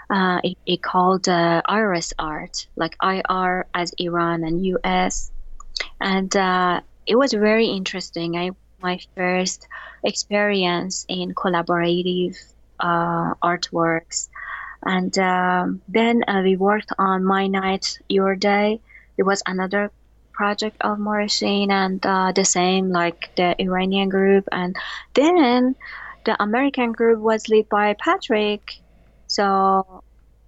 Uh, 0.09 0.39
it, 0.43 0.57
it 0.65 0.83
called 0.83 1.27
uh, 1.27 1.61
Iris 1.65 2.13
Art, 2.19 2.67
like 2.75 2.95
IR 3.01 3.65
as 3.73 3.93
Iran 3.97 4.43
and 4.43 4.63
US. 4.65 5.31
And 5.99 6.35
uh, 6.35 6.81
it 7.05 7.15
was 7.15 7.33
very 7.33 7.67
interesting. 7.67 8.37
I 8.37 8.51
my 8.81 8.99
first 9.15 9.67
experience 10.03 11.05
in 11.07 11.33
collaborative 11.33 12.35
uh, 12.79 13.33
artworks, 13.41 14.27
and 14.83 15.17
um, 15.17 15.81
then 15.87 16.23
uh, 16.27 16.41
we 16.43 16.57
worked 16.57 16.91
on 16.99 17.23
My 17.23 17.47
Night, 17.47 17.99
Your 18.09 18.35
Day. 18.35 18.81
It 19.17 19.23
was 19.23 19.41
another 19.47 19.91
project 20.33 20.77
of 20.81 20.99
Morrison, 20.99 21.71
and 21.71 22.05
uh, 22.05 22.33
the 22.33 22.43
same 22.43 22.89
like 22.89 23.31
the 23.35 23.55
Iranian 23.61 24.09
group, 24.09 24.49
and 24.51 24.75
then 25.13 25.75
the 26.25 26.41
American 26.41 26.91
group 26.91 27.19
was 27.19 27.47
led 27.49 27.69
by 27.69 27.93
Patrick. 27.93 28.79
So 29.27 30.03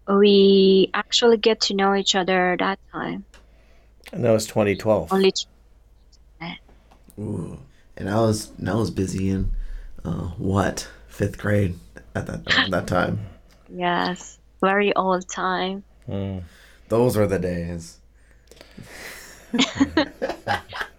we 0.08 0.92
actually 0.94 1.38
get 1.38 1.62
to 1.62 1.74
know 1.74 1.96
each 1.96 2.16
other 2.16 2.56
that 2.60 2.80
time. 2.92 3.26
And 4.14 4.24
that 4.24 4.32
was 4.32 4.46
2012. 4.46 5.12
Only. 5.12 5.34
Ooh. 7.20 7.58
And 7.98 8.10
I 8.10 8.20
was 8.20 8.52
and 8.58 8.70
I 8.70 8.76
was 8.76 8.92
busy 8.92 9.30
in 9.30 9.52
uh, 10.04 10.30
what 10.38 10.88
fifth 11.08 11.38
grade 11.38 11.80
at 12.14 12.28
that 12.28 12.42
at 12.58 12.72
that 12.72 12.88
time. 12.88 13.20
Yes, 13.70 14.38
very 14.62 14.94
old 14.96 15.28
time. 15.30 15.84
Mm. 16.08 16.44
Those 16.90 17.18
were 17.18 17.28
the 17.28 17.40
days. 17.40 18.00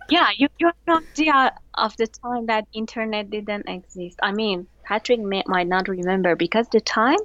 yeah, 0.09 0.29
you, 0.37 0.49
you 0.59 0.67
have 0.67 0.75
no 0.89 0.97
idea 0.97 1.53
of 1.75 1.97
the 1.97 2.07
time 2.07 2.47
that 2.47 2.67
internet 2.73 3.31
didn't 3.31 3.69
exist. 3.69 4.19
I 4.23 4.33
mean, 4.33 4.67
Patrick 4.83 5.21
may, 5.21 5.45
might 5.47 5.69
not 5.69 5.89
remember 5.89 6.35
because 6.35 6.67
the 6.71 6.81
time 6.81 7.19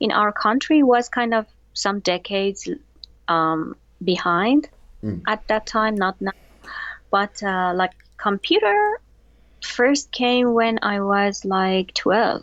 in 0.00 0.12
our 0.12 0.32
country 0.32 0.82
was 0.82 1.08
kind 1.08 1.34
of 1.34 1.46
some 1.74 2.00
decades 2.00 2.68
um, 3.28 3.76
behind 4.02 4.68
Mm. 5.02 5.22
at 5.26 5.46
that 5.48 5.66
time, 5.66 5.94
not 5.94 6.20
now. 6.20 6.32
But 7.10 7.42
uh, 7.42 7.72
like 7.74 7.92
computer 8.16 9.00
first 9.62 10.12
came 10.12 10.52
when 10.52 10.78
I 10.82 11.00
was 11.00 11.44
like 11.44 11.94
12, 11.94 12.42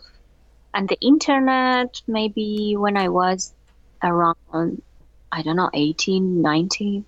and 0.72 0.88
the 0.88 0.98
internet 1.00 2.00
maybe 2.06 2.76
when 2.76 2.96
I 2.96 3.08
was 3.08 3.52
around 4.02 4.82
I 5.34 5.42
don't 5.42 5.56
know 5.56 5.70
18, 5.74 6.42
19. 6.42 7.04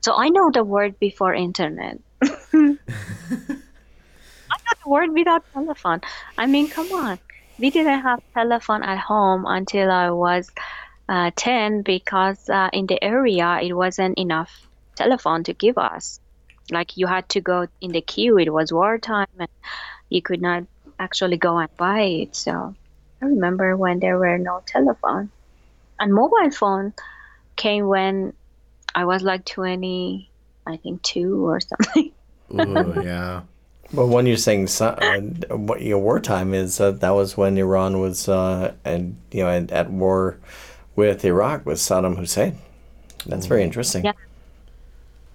So 0.00 0.16
I 0.16 0.30
know 0.30 0.50
the 0.50 0.64
word 0.64 0.98
before 0.98 1.34
internet. 1.34 1.98
I 2.22 2.28
know 2.54 2.78
the 4.82 4.88
word 4.88 5.12
without 5.12 5.44
telephone. 5.52 6.00
I 6.38 6.46
mean, 6.46 6.70
come 6.70 6.90
on. 6.92 7.18
We 7.58 7.70
didn't 7.70 8.00
have 8.00 8.22
telephone 8.32 8.82
at 8.82 8.98
home 8.98 9.44
until 9.46 9.90
I 9.90 10.10
was 10.10 10.50
uh, 11.08 11.30
10 11.36 11.82
because 11.82 12.48
uh, 12.48 12.70
in 12.72 12.86
the 12.86 13.02
area 13.04 13.58
it 13.60 13.74
wasn't 13.74 14.16
enough 14.18 14.50
telephone 14.94 15.44
to 15.44 15.52
give 15.52 15.76
us. 15.76 16.20
Like 16.70 16.96
you 16.96 17.06
had 17.06 17.28
to 17.30 17.40
go 17.40 17.66
in 17.80 17.92
the 17.92 18.00
queue. 18.00 18.38
It 18.38 18.52
was 18.52 18.72
wartime 18.72 19.26
and 19.38 19.48
you 20.08 20.22
could 20.22 20.42
not 20.42 20.64
actually 20.98 21.36
go 21.36 21.58
and 21.58 21.74
buy 21.76 22.02
it. 22.02 22.36
So 22.36 22.74
I 23.22 23.24
remember 23.24 23.76
when 23.76 24.00
there 24.00 24.18
were 24.18 24.38
no 24.38 24.62
telephone. 24.66 25.30
And 26.00 26.14
mobile 26.14 26.50
phone 26.50 26.92
came 27.56 27.88
when 27.88 28.32
I 28.94 29.04
was 29.04 29.22
like 29.22 29.44
20, 29.44 30.30
I 30.66 30.76
think 30.76 31.02
two 31.02 31.46
or 31.46 31.60
something. 31.60 32.12
Ooh, 32.54 33.02
yeah. 33.02 33.42
But 33.92 34.06
when 34.06 34.26
you're 34.26 34.36
saying 34.36 34.66
so- 34.66 34.88
uh, 34.88 35.20
what 35.56 35.80
your 35.82 35.98
wartime 35.98 36.52
is, 36.52 36.80
uh, 36.80 36.90
that 36.92 37.10
was 37.10 37.36
when 37.36 37.56
Iran 37.56 38.00
was 38.00 38.28
uh, 38.28 38.74
and 38.84 39.16
you 39.32 39.42
know 39.42 39.48
at, 39.48 39.72
at 39.72 39.90
war 39.90 40.38
with 40.94 41.24
Iraq 41.24 41.64
with 41.64 41.78
Saddam 41.78 42.16
Hussein. 42.16 42.58
That's 43.26 43.46
very 43.46 43.62
interesting. 43.62 44.04
Yeah. 44.04 44.12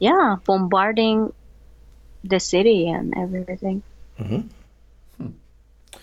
Yeah, 0.03 0.35
bombarding 0.43 1.31
the 2.25 2.37
city 2.37 2.89
and 2.89 3.13
everything. 3.15 3.81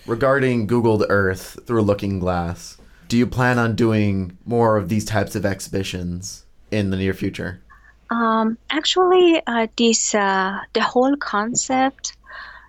Regarding 0.07 0.65
Googled 0.65 1.05
Earth 1.07 1.59
through 1.67 1.81
a 1.81 1.83
looking 1.83 2.17
glass, 2.17 2.77
do 3.07 3.15
you 3.15 3.27
plan 3.27 3.59
on 3.59 3.75
doing 3.75 4.39
more 4.43 4.75
of 4.77 4.89
these 4.89 5.05
types 5.05 5.35
of 5.35 5.45
exhibitions 5.45 6.45
in 6.71 6.89
the 6.89 6.97
near 6.97 7.13
future? 7.13 7.61
Um, 8.09 8.57
actually, 8.71 9.39
uh, 9.45 9.67
this 9.77 10.15
uh, 10.15 10.59
the 10.73 10.81
whole 10.81 11.15
concept 11.15 12.17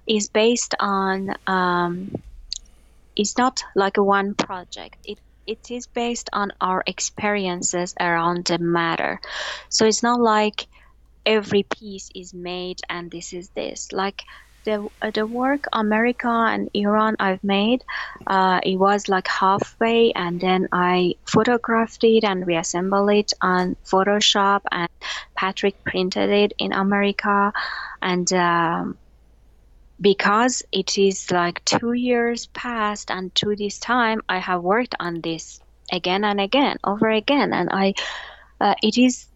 is 0.06 0.28
based 0.28 0.74
on. 0.80 1.34
Um, 1.46 2.14
it's 3.16 3.38
not 3.38 3.64
like 3.74 3.96
one 3.96 4.34
project. 4.34 4.98
It 5.04 5.18
it 5.46 5.70
is 5.70 5.86
based 5.86 6.28
on 6.34 6.52
our 6.60 6.84
experiences 6.86 7.94
around 7.98 8.44
the 8.44 8.58
matter. 8.58 9.18
So 9.70 9.86
it's 9.86 10.02
not 10.02 10.20
like 10.20 10.66
every 11.24 11.62
piece 11.62 12.11
is 12.14 12.35
made 12.35 12.80
and 12.88 13.11
this 13.11 13.32
is 13.32 13.50
this. 13.50 13.92
Like 13.92 14.22
the 14.64 14.88
uh, 15.00 15.11
the 15.11 15.26
work 15.26 15.64
America 15.72 16.28
and 16.28 16.70
Iran 16.74 17.16
I've 17.18 17.42
made, 17.42 17.82
uh, 18.26 18.61
it 18.62 18.76
was 18.76 19.08
like 19.08 19.26
halfway, 19.26 20.12
and 20.12 20.40
then 20.40 20.68
I 20.72 21.14
photographed 21.26 22.04
it 22.04 22.24
and 22.24 22.46
reassembled 22.46 23.11
it 23.11 23.32
on 23.40 23.76
Photoshop, 23.85 24.61
and 24.70 24.88
Patrick 25.37 25.82
printed 25.85 26.30
it 26.30 26.52
in 26.58 26.72
America, 26.72 27.52
and. 28.00 28.32
Um, 28.32 28.98
because 30.00 30.64
it 30.72 30.98
is 30.98 31.30
like 31.30 31.64
two 31.64 31.92
years 31.92 32.46
past 32.46 33.08
and 33.12 33.32
to 33.37 33.54
this 33.54 33.78
time 33.78 34.20
i 34.28 34.38
have 34.38 34.61
worked 34.61 34.96
on 34.98 35.20
this 35.20 35.61
again 35.92 36.24
and 36.24 36.40
again 36.40 36.76
over 36.82 37.08
again 37.08 37.52
and 37.52 37.68
i 37.70 37.94
uh, 38.61 38.74
it 38.82 38.98
is 38.98 39.28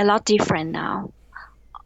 a 0.00 0.04
lot 0.04 0.24
different 0.24 0.70
now. 0.70 1.12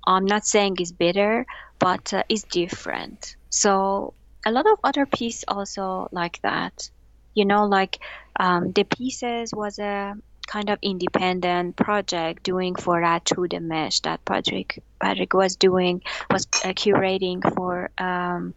I'm 0.07 0.27
not 0.27 0.46
saying 0.46 0.77
it's 0.79 0.92
better 0.92 1.46
but 1.79 2.14
uh, 2.14 2.22
it's 2.29 2.44
different. 2.44 3.37
So 3.50 4.14
a 4.46 4.53
lot 4.53 4.66
of 4.66 4.79
other 4.85 5.07
pieces 5.07 5.44
also 5.48 6.09
like 6.12 6.40
that. 6.42 6.90
You 7.35 7.44
know 7.44 7.66
like 7.66 7.98
um, 8.38 8.72
the 8.72 8.85
pieces 8.85 9.53
was 9.53 9.79
a 9.79 10.14
kind 10.46 10.70
of 10.70 10.79
independent 10.83 11.74
project 11.74 12.42
doing 12.44 12.77
for 12.77 13.00
that 13.00 13.24
through 13.24 13.48
the 13.48 13.61
mesh 13.61 14.00
that 14.00 14.24
Patrick 14.24 14.83
Patrick 15.00 15.35
was 15.35 15.57
doing 15.57 16.03
was 16.31 16.46
uh, 16.64 16.68
curating 16.68 17.42
for 17.55 17.90
um, 17.98 18.55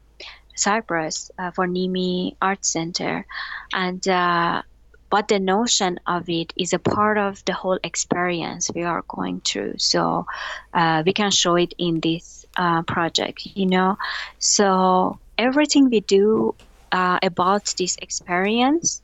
Cyprus 0.56 1.32
uh, 1.40 1.52
for 1.52 1.68
Nimi 1.68 2.36
Art 2.42 2.66
Center, 2.66 3.26
and 3.74 4.06
uh, 4.08 4.62
but 5.10 5.28
the 5.28 5.40
notion 5.40 6.00
of 6.06 6.30
it 6.30 6.54
is 6.58 6.74
a 6.74 6.80
part 6.80 7.18
of 7.18 7.44
the 7.46 7.54
whole 7.54 7.80
experience 7.84 8.70
we 8.74 8.84
are 8.84 9.04
going 9.08 9.42
through. 9.42 9.76
So 9.78 10.26
uh, 10.74 11.04
we 11.06 11.14
can 11.14 11.32
show 11.32 11.56
it 11.56 11.74
in 11.78 12.00
this 12.02 12.46
uh, 12.58 12.84
project, 12.84 13.42
you 13.46 13.66
know. 13.68 13.98
So 14.40 15.20
everything 15.38 15.90
we 15.90 16.02
do 16.02 16.56
uh, 16.92 17.20
about 17.24 17.74
this 17.78 17.96
experience, 18.02 19.02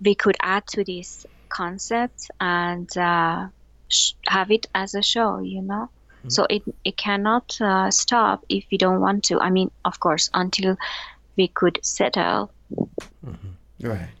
we 0.00 0.14
could 0.14 0.36
add 0.42 0.66
to 0.68 0.84
this 0.84 1.24
concept 1.48 2.28
and 2.40 2.88
uh, 2.96 3.46
sh- 3.88 4.12
have 4.28 4.50
it 4.50 4.66
as 4.74 4.94
a 4.94 5.02
show 5.02 5.38
you 5.40 5.62
know 5.62 5.88
so 6.28 6.46
it, 6.50 6.62
it 6.84 6.96
cannot 6.96 7.56
uh, 7.60 7.90
stop 7.90 8.40
if 8.48 8.64
we 8.70 8.78
don't 8.78 9.00
want 9.00 9.22
to 9.24 9.38
i 9.40 9.50
mean 9.50 9.70
of 9.84 9.98
course 10.00 10.28
until 10.34 10.76
we 11.36 11.48
could 11.48 11.78
settle 11.82 12.50
Right. 13.82 14.15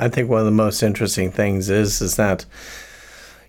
I 0.00 0.08
think 0.08 0.28
one 0.28 0.40
of 0.40 0.46
the 0.46 0.50
most 0.50 0.82
interesting 0.82 1.30
things 1.30 1.70
is 1.70 2.00
is 2.00 2.16
that 2.16 2.46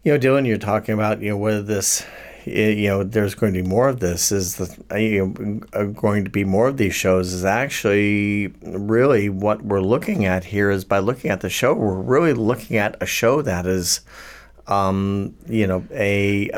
you 0.03 0.11
know, 0.11 0.19
Dylan, 0.19 0.47
you're 0.47 0.57
talking 0.57 0.93
about 0.93 1.21
you 1.21 1.29
know 1.29 1.37
whether 1.37 1.61
this 1.61 2.05
you 2.45 2.87
know 2.87 3.03
there's 3.03 3.35
going 3.35 3.53
to 3.53 3.61
be 3.61 3.67
more 3.67 3.87
of 3.87 3.99
this 3.99 4.31
is 4.31 4.55
the 4.55 4.99
you 4.99 5.27
know 5.27 5.61
uh, 5.73 5.83
going 5.83 6.23
to 6.23 6.31
be 6.31 6.43
more 6.43 6.67
of 6.67 6.77
these 6.77 6.95
shows 6.95 7.33
is 7.33 7.45
actually 7.45 8.47
really 8.63 9.29
what 9.29 9.61
we're 9.61 9.81
looking 9.81 10.25
at 10.25 10.45
here 10.45 10.71
is 10.71 10.83
by 10.83 10.97
looking 10.97 11.29
at 11.29 11.41
the 11.41 11.49
show 11.51 11.71
we're 11.73 11.93
really 11.93 12.33
looking 12.33 12.77
at 12.77 12.97
a 12.99 13.05
show 13.05 13.43
that 13.43 13.67
is 13.67 14.01
um, 14.65 15.35
you 15.47 15.67
know 15.67 15.85
a 15.91 16.49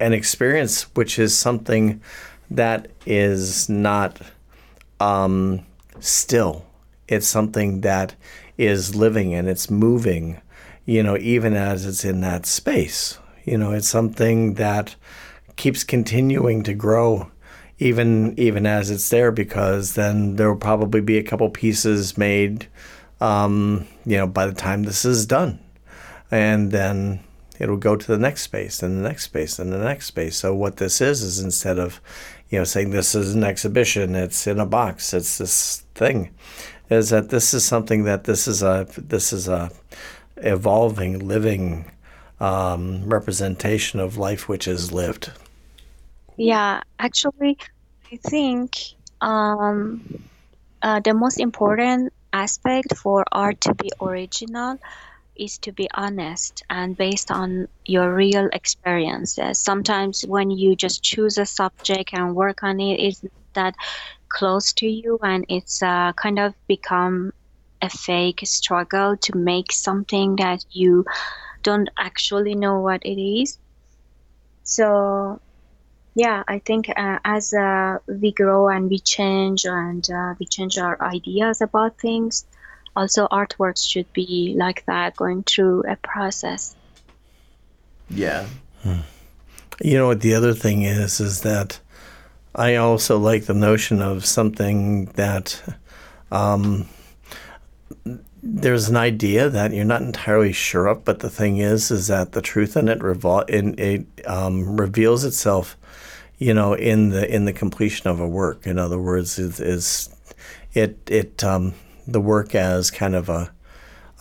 an 0.00 0.14
experience 0.14 0.84
which 0.96 1.18
is 1.18 1.36
something 1.36 2.00
that 2.50 2.88
is 3.04 3.68
not 3.68 4.20
um, 5.00 5.64
still. 6.00 6.64
It's 7.08 7.26
something 7.26 7.82
that 7.82 8.14
is 8.56 8.94
living 8.94 9.34
and 9.34 9.48
it's 9.48 9.70
moving 9.70 10.40
you 10.84 11.02
know 11.02 11.16
even 11.18 11.54
as 11.54 11.86
it's 11.86 12.04
in 12.04 12.20
that 12.20 12.46
space. 12.46 13.18
You 13.44 13.58
know 13.58 13.72
it's 13.72 13.88
something 13.88 14.54
that 14.54 14.96
keeps 15.56 15.84
continuing 15.84 16.62
to 16.64 16.74
grow 16.74 17.30
even 17.78 18.38
even 18.38 18.66
as 18.66 18.90
it's 18.90 19.08
there 19.08 19.32
because 19.32 19.94
then 19.94 20.36
there 20.36 20.48
will 20.48 20.58
probably 20.58 21.00
be 21.00 21.18
a 21.18 21.22
couple 21.22 21.48
pieces 21.50 22.16
made 22.16 22.66
um, 23.20 23.86
you 24.04 24.16
know 24.16 24.26
by 24.26 24.46
the 24.46 24.54
time 24.54 24.82
this 24.82 25.04
is 25.04 25.26
done. 25.26 25.58
And 26.30 26.72
then 26.72 27.22
it'll 27.60 27.76
go 27.76 27.94
to 27.94 28.06
the 28.06 28.18
next 28.18 28.42
space 28.42 28.82
and 28.82 28.98
the 28.98 29.08
next 29.08 29.24
space 29.24 29.58
and 29.58 29.72
the 29.72 29.78
next 29.78 30.06
space. 30.06 30.36
So 30.36 30.54
what 30.54 30.78
this 30.78 31.00
is 31.00 31.22
is 31.22 31.38
instead 31.38 31.78
of 31.78 32.00
you 32.50 32.58
know 32.58 32.64
saying 32.64 32.90
this 32.90 33.14
is 33.14 33.34
an 33.34 33.42
exhibition 33.42 34.14
it's 34.14 34.46
in 34.46 34.60
a 34.60 34.66
box 34.66 35.12
it's 35.12 35.38
this 35.38 35.84
thing 35.94 36.32
is 36.94 37.10
that 37.10 37.30
this 37.30 37.54
is 37.54 37.64
something 37.64 38.04
that 38.04 38.24
this 38.24 38.46
is 38.48 38.62
a 38.62 38.86
this 38.96 39.32
is 39.32 39.48
a 39.48 39.70
evolving 40.36 41.26
living 41.26 41.90
um, 42.40 43.08
representation 43.08 44.00
of 44.00 44.16
life 44.16 44.48
which 44.48 44.66
is 44.66 44.92
lived 44.92 45.30
yeah 46.36 46.80
actually 46.98 47.56
I 48.12 48.16
think 48.16 48.76
um, 49.20 50.22
uh, 50.82 51.00
the 51.00 51.14
most 51.14 51.40
important 51.40 52.12
aspect 52.32 52.96
for 52.96 53.24
art 53.32 53.60
to 53.62 53.74
be 53.74 53.90
original 54.00 54.78
is 55.36 55.58
to 55.58 55.72
be 55.72 55.88
honest 55.94 56.62
and 56.70 56.96
based 56.96 57.30
on 57.30 57.66
your 57.86 58.14
real 58.14 58.48
experiences. 58.52 59.58
Sometimes 59.58 60.22
when 60.22 60.50
you 60.50 60.76
just 60.76 61.02
choose 61.02 61.38
a 61.38 61.46
subject 61.46 62.10
and 62.12 62.36
work 62.36 62.62
on 62.62 62.78
it's 62.80 63.20
that 63.54 63.74
close 64.34 64.72
to 64.74 64.86
you 64.86 65.18
and 65.22 65.46
it's 65.48 65.82
uh, 65.82 66.12
kind 66.14 66.38
of 66.38 66.52
become 66.66 67.32
a 67.80 67.88
fake 67.88 68.40
struggle 68.44 69.16
to 69.16 69.36
make 69.36 69.70
something 69.72 70.36
that 70.36 70.64
you 70.70 71.04
don't 71.62 71.88
actually 71.96 72.54
know 72.54 72.80
what 72.80 73.02
it 73.04 73.20
is. 73.20 73.58
So 74.64 75.40
yeah, 76.14 76.42
I 76.48 76.58
think 76.58 76.88
uh, 76.88 77.18
as 77.24 77.52
uh, 77.52 77.98
we 78.06 78.32
grow 78.32 78.68
and 78.68 78.90
we 78.90 78.98
change 78.98 79.64
and 79.64 80.08
uh, 80.10 80.34
we 80.38 80.46
change 80.46 80.78
our 80.78 81.00
ideas 81.02 81.60
about 81.60 81.98
things, 81.98 82.44
also 82.96 83.26
artworks 83.28 83.88
should 83.88 84.12
be 84.12 84.54
like 84.56 84.84
that, 84.86 85.16
going 85.16 85.42
through 85.42 85.84
a 85.88 85.96
process. 85.96 86.76
Yeah. 88.08 88.46
You 89.82 89.96
know 89.98 90.06
what 90.06 90.20
the 90.20 90.34
other 90.34 90.54
thing 90.54 90.82
is 90.82 91.20
is 91.20 91.40
that 91.40 91.80
I 92.54 92.76
also 92.76 93.18
like 93.18 93.46
the 93.46 93.54
notion 93.54 94.00
of 94.00 94.24
something 94.24 95.06
that 95.16 95.60
um, 96.30 96.88
there's 98.42 98.88
an 98.88 98.96
idea 98.96 99.48
that 99.48 99.72
you're 99.72 99.84
not 99.84 100.02
entirely 100.02 100.52
sure 100.52 100.86
of, 100.86 101.04
but 101.04 101.20
the 101.20 101.30
thing 101.30 101.58
is, 101.58 101.90
is 101.90 102.06
that 102.08 102.32
the 102.32 102.42
truth 102.42 102.76
in 102.76 102.88
it, 102.88 103.00
revol- 103.00 103.48
in, 103.48 103.78
it 103.78 104.06
um, 104.26 104.76
reveals 104.76 105.24
itself, 105.24 105.76
you 106.38 106.54
know, 106.54 106.74
in 106.74 107.10
the 107.10 107.32
in 107.32 107.44
the 107.44 107.52
completion 107.52 108.08
of 108.08 108.20
a 108.20 108.28
work. 108.28 108.66
In 108.66 108.78
other 108.78 109.00
words, 109.00 109.38
is, 109.38 110.08
it 110.74 110.98
it 111.10 111.42
um, 111.42 111.74
the 112.06 112.20
work 112.20 112.54
as 112.54 112.90
kind 112.90 113.14
of 113.14 113.28
a 113.28 113.50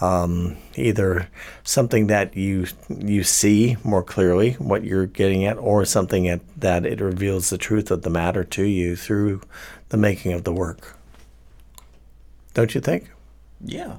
um, 0.04 0.58
either 0.76 1.30
something 1.64 2.08
that 2.08 2.36
you 2.36 2.68
you 2.90 3.24
see 3.24 3.78
more 3.86 4.04
clearly 4.04 4.54
what 4.54 4.84
you're 4.84 5.06
getting 5.06 5.46
at, 5.46 5.58
or 5.58 5.86
something 5.86 6.28
at, 6.28 6.42
that 6.60 6.86
it 6.86 7.00
reveals 7.00 7.50
the 7.50 7.58
truth 7.58 7.90
of 7.90 8.02
the 8.02 8.10
matter 8.10 8.44
to 8.44 8.64
you 8.64 8.98
through 8.98 9.40
the 9.90 9.98
making 9.98 10.34
of 10.34 10.44
the 10.44 10.52
work. 10.52 10.98
Don't 12.54 12.76
you 12.76 12.82
think? 12.82 13.10
Yeah. 13.64 13.98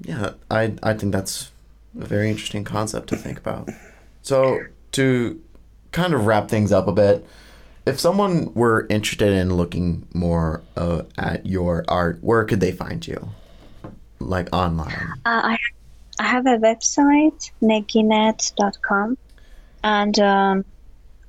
Yeah, 0.00 0.32
I 0.50 0.74
I 0.82 0.94
think 0.94 1.12
that's 1.12 1.52
a 1.98 2.04
very 2.04 2.28
interesting 2.28 2.64
concept 2.64 3.08
to 3.10 3.16
think 3.16 3.38
about. 3.38 3.70
So 4.22 4.58
to 4.92 5.40
kind 5.92 6.14
of 6.14 6.26
wrap 6.26 6.48
things 6.48 6.72
up 6.72 6.88
a 6.88 6.92
bit, 6.92 7.24
if 7.86 8.00
someone 8.00 8.52
were 8.54 8.88
interested 8.90 9.32
in 9.32 9.54
looking 9.54 10.08
more 10.12 10.62
uh, 10.76 11.02
at 11.16 11.46
your 11.46 11.84
art, 11.86 12.18
where 12.22 12.44
could 12.44 12.58
they 12.58 12.72
find 12.72 13.06
you? 13.06 13.30
Like 14.20 14.48
online? 14.52 15.12
Uh, 15.24 15.54
I, 15.54 15.58
I 16.18 16.24
have 16.24 16.46
a 16.46 16.56
website, 16.56 17.50
neginet.com. 17.62 19.18
And 19.82 20.18
um, 20.18 20.64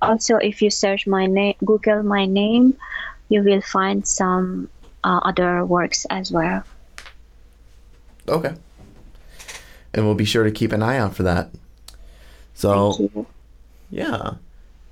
also, 0.01 0.37
if 0.37 0.61
you 0.61 0.69
search 0.69 1.07
my 1.07 1.25
name, 1.25 1.55
Google 1.63 2.03
my 2.03 2.25
name, 2.25 2.77
you 3.29 3.43
will 3.43 3.61
find 3.61 4.07
some 4.07 4.69
uh, 5.03 5.19
other 5.23 5.65
works 5.65 6.05
as 6.09 6.31
well. 6.31 6.63
Okay. 8.27 8.53
And 9.93 10.05
we'll 10.05 10.15
be 10.15 10.25
sure 10.25 10.43
to 10.43 10.51
keep 10.51 10.71
an 10.71 10.83
eye 10.83 10.97
out 10.97 11.15
for 11.15 11.23
that. 11.23 11.49
So, 12.53 13.27
yeah. 13.89 14.35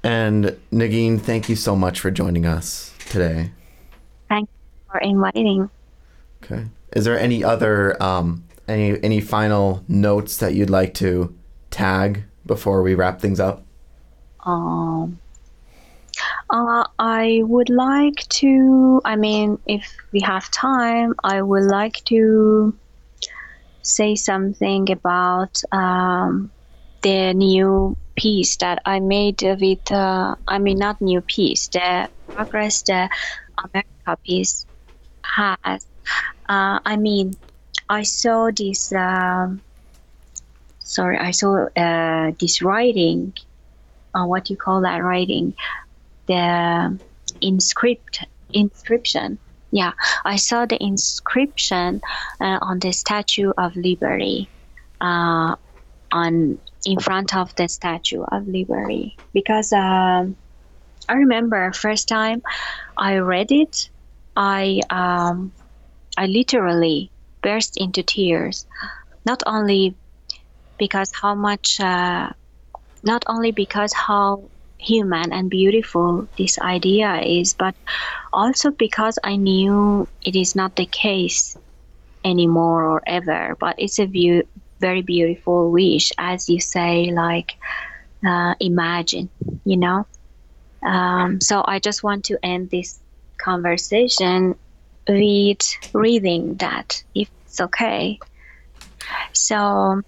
And 0.03 0.57
Negin, 0.71 1.19
thank 1.19 1.49
you 1.49 1.55
so 1.55 1.75
much 1.75 1.99
for 1.99 2.11
joining 2.11 2.45
us 2.45 2.93
today. 3.09 3.51
Thank 4.29 4.49
you 4.49 4.91
for 4.91 4.99
inviting. 4.99 5.69
Okay. 6.43 6.65
Is 6.95 7.05
there 7.05 7.19
any 7.19 7.43
other 7.43 8.01
um 8.01 8.43
any 8.67 9.01
any 9.03 9.21
final 9.21 9.83
notes 9.87 10.37
that 10.37 10.53
you'd 10.53 10.69
like 10.69 10.93
to 10.95 11.35
tag 11.71 12.23
before 12.45 12.81
we 12.81 12.95
wrap 12.95 13.19
things 13.19 13.39
up? 13.39 13.65
Um, 14.45 15.19
uh, 16.49 16.85
I 16.99 17.41
would 17.43 17.69
like 17.69 18.27
to, 18.29 19.01
I 19.05 19.15
mean, 19.15 19.57
if 19.65 19.95
we 20.11 20.19
have 20.21 20.51
time, 20.51 21.15
I 21.23 21.41
would 21.41 21.63
like 21.63 22.03
to 22.05 22.75
say 23.81 24.15
something 24.15 24.91
about 24.91 25.61
um, 25.71 26.51
the 27.01 27.33
new 27.33 27.97
piece 28.15 28.57
that 28.57 28.81
I 28.85 28.99
made 28.99 29.41
with, 29.41 29.91
uh, 29.91 30.35
I 30.47 30.59
mean, 30.59 30.77
not 30.77 31.01
new 31.01 31.21
piece, 31.21 31.69
the 31.69 32.09
progress 32.27 32.83
the 32.83 33.09
America 33.57 34.17
piece 34.23 34.65
has. 35.23 35.85
Uh, 36.47 36.79
I 36.85 36.97
mean, 36.97 37.35
I 37.89 38.03
saw 38.03 38.49
this, 38.55 38.91
um, 38.93 39.61
sorry, 40.79 41.17
I 41.17 41.31
saw 41.31 41.67
uh, 41.75 42.31
this 42.39 42.61
writing 42.61 43.33
uh, 44.13 44.25
what 44.25 44.49
you 44.49 44.57
call 44.57 44.81
that 44.81 45.03
writing? 45.03 45.53
The 46.27 46.99
inscript 47.41 48.23
inscription. 48.53 49.39
Yeah 49.71 49.93
i 50.23 50.35
saw 50.35 50.67
the 50.67 50.81
inscription 50.81 51.99
uh, 52.39 52.59
on 52.61 52.77
the 52.77 52.91
statue 52.91 53.51
of 53.57 53.75
liberty 53.75 54.47
uh, 55.01 55.55
on 56.11 56.59
in 56.85 56.99
front 56.99 57.35
of 57.35 57.55
the 57.55 57.67
statue 57.67 58.21
of 58.21 58.47
liberty. 58.47 59.17
Because 59.33 59.73
um, 59.73 60.37
i 61.09 61.13
remember 61.13 61.71
first 61.73 62.07
time 62.07 62.43
i 62.95 63.17
read 63.17 63.51
it 63.51 63.89
i 64.35 64.79
um, 64.91 65.51
i 66.17 66.25
literally 66.27 67.11
burst 67.41 67.77
into 67.77 68.03
tears 68.03 68.65
not 69.25 69.43
only 69.45 69.95
because 70.77 71.11
how 71.13 71.35
much 71.35 71.79
uh, 71.79 72.29
not 73.03 73.23
only 73.27 73.51
because 73.51 73.93
how 73.93 74.49
human 74.79 75.31
and 75.31 75.49
beautiful 75.49 76.27
this 76.37 76.59
idea 76.59 77.21
is, 77.21 77.53
but 77.53 77.75
also 78.31 78.71
because 78.71 79.17
I 79.23 79.35
knew 79.37 80.07
it 80.21 80.35
is 80.35 80.55
not 80.55 80.75
the 80.75 80.85
case 80.85 81.57
anymore 82.23 82.85
or 82.85 83.01
ever. 83.07 83.55
But 83.59 83.75
it's 83.77 83.99
a 83.99 84.05
view, 84.05 84.43
very 84.79 85.01
beautiful 85.01 85.71
wish, 85.71 86.11
as 86.17 86.49
you 86.49 86.59
say, 86.59 87.11
like 87.11 87.53
uh, 88.27 88.55
imagine, 88.59 89.29
you 89.65 89.77
know. 89.77 90.05
Um, 90.85 91.39
so 91.39 91.63
I 91.65 91.79
just 91.79 92.03
want 92.03 92.25
to 92.25 92.37
end 92.43 92.69
this 92.69 92.99
conversation 93.39 94.55
with 95.07 95.61
reading 95.93 96.55
that, 96.55 97.03
if 97.13 97.29
it's 97.45 97.61
okay. 97.61 98.19
So 99.33 100.01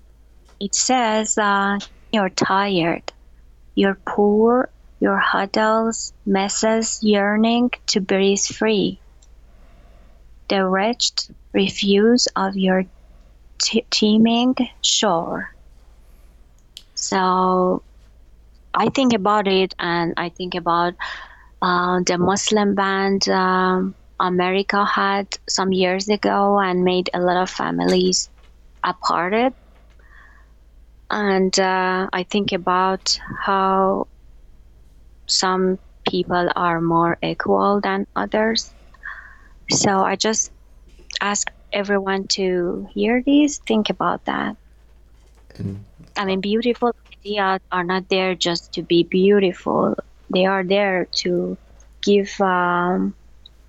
it 0.59 0.75
says. 0.75 1.37
Uh, 1.37 1.79
you're 2.15 2.29
tired. 2.29 3.11
You're 3.75 3.99
poor, 4.07 4.69
your 5.01 5.17
huddles, 5.17 6.13
messes, 6.25 7.03
yearning 7.03 7.71
to 7.87 7.99
breathe 7.99 8.39
free. 8.39 8.99
The 10.47 10.65
wretched 10.65 11.35
refuse 11.51 12.27
of 12.37 12.55
your 12.55 12.85
t- 13.61 13.85
teeming 13.89 14.55
shore. 14.81 15.53
So 16.93 17.83
I 18.73 18.87
think 18.89 19.11
about 19.11 19.47
it 19.47 19.75
and 19.77 20.13
I 20.15 20.29
think 20.29 20.55
about 20.55 20.93
uh, 21.61 21.99
the 22.05 22.17
Muslim 22.17 22.75
band 22.75 23.27
um, 23.27 23.93
America 24.19 24.85
had 24.85 25.27
some 25.47 25.71
years 25.71 26.09
ago 26.09 26.59
and 26.59 26.83
made 26.83 27.09
a 27.13 27.19
lot 27.19 27.37
of 27.37 27.49
families 27.49 28.29
aparted 28.85 29.53
and 31.09 31.57
uh, 31.59 32.09
I 32.11 32.23
think 32.23 32.51
about 32.51 33.19
how 33.39 34.07
some 35.27 35.79
people 36.09 36.49
are 36.55 36.81
more 36.81 37.17
equal 37.21 37.79
than 37.81 38.07
others. 38.15 38.73
So 39.69 40.01
I 40.01 40.15
just 40.15 40.51
ask 41.21 41.47
everyone 41.71 42.27
to 42.29 42.87
hear 42.93 43.21
this, 43.25 43.59
think 43.59 43.89
about 43.89 44.25
that. 44.25 44.57
And 45.57 45.85
I 46.17 46.25
mean, 46.25 46.41
beautiful 46.41 46.91
ideas 47.13 47.59
are 47.71 47.83
not 47.83 48.09
there 48.09 48.35
just 48.35 48.73
to 48.73 48.83
be 48.83 49.03
beautiful, 49.03 49.95
they 50.29 50.45
are 50.45 50.63
there 50.63 51.07
to 51.23 51.57
give 52.03 52.39
um, 52.41 53.15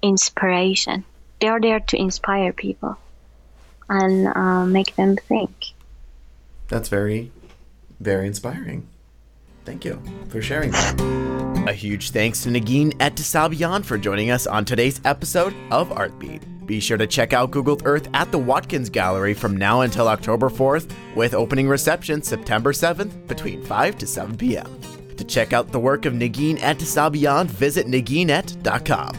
inspiration, 0.03 1.05
they 1.41 1.49
are 1.49 1.61
there 1.61 1.81
to 1.81 1.97
inspire 1.97 2.53
people 2.53 2.97
and 3.89 4.29
uh, 4.29 4.65
make 4.67 4.97
them 4.97 5.17
think. 5.17 5.73
that's 6.69 6.89
very 6.89 7.31
very 8.01 8.27
inspiring. 8.27 8.87
Thank 9.65 9.85
you 9.85 10.01
for 10.29 10.43
sharing 10.43 10.71
that. 10.73 11.65
A 11.69 11.73
huge 11.73 12.11
thanks 12.11 12.43
to 12.43 12.51
Negin 12.51 12.93
Ehtesabian 12.99 13.85
for 13.85 13.97
joining 13.99 14.31
us 14.31 14.47
on 14.47 14.65
today's 14.65 15.01
episode 15.05 15.55
of 15.71 15.89
Artbeat. 15.89 16.43
Be 16.67 16.79
sure 16.81 16.99
to 16.99 17.07
check 17.07 17.33
out 17.33 17.51
Googled 17.53 17.83
Earth 17.85 18.09
at 18.13 18.31
the 18.33 18.39
Watkins 18.39 18.91
Gallery 18.91 19.35
from 19.35 19.57
now 19.57 19.81
until 19.81 20.09
October 20.09 20.51
4th, 20.51 20.93
with 21.15 21.33
opening 21.33 21.69
reception 21.69 22.23
September 22.23 22.73
7th 22.73 23.27
between 23.29 23.63
5 23.65 23.99
to 23.99 24.07
7 24.07 24.37
p.m. 24.37 24.81
To 25.17 25.25
check 25.25 25.53
out 25.53 25.73
the 25.73 25.81
work 25.81 26.05
of 26.05 26.13
Negin 26.13 26.59
Ehtesabian, 26.59 27.47
visit 27.47 27.87
neginet.com. 27.87 29.17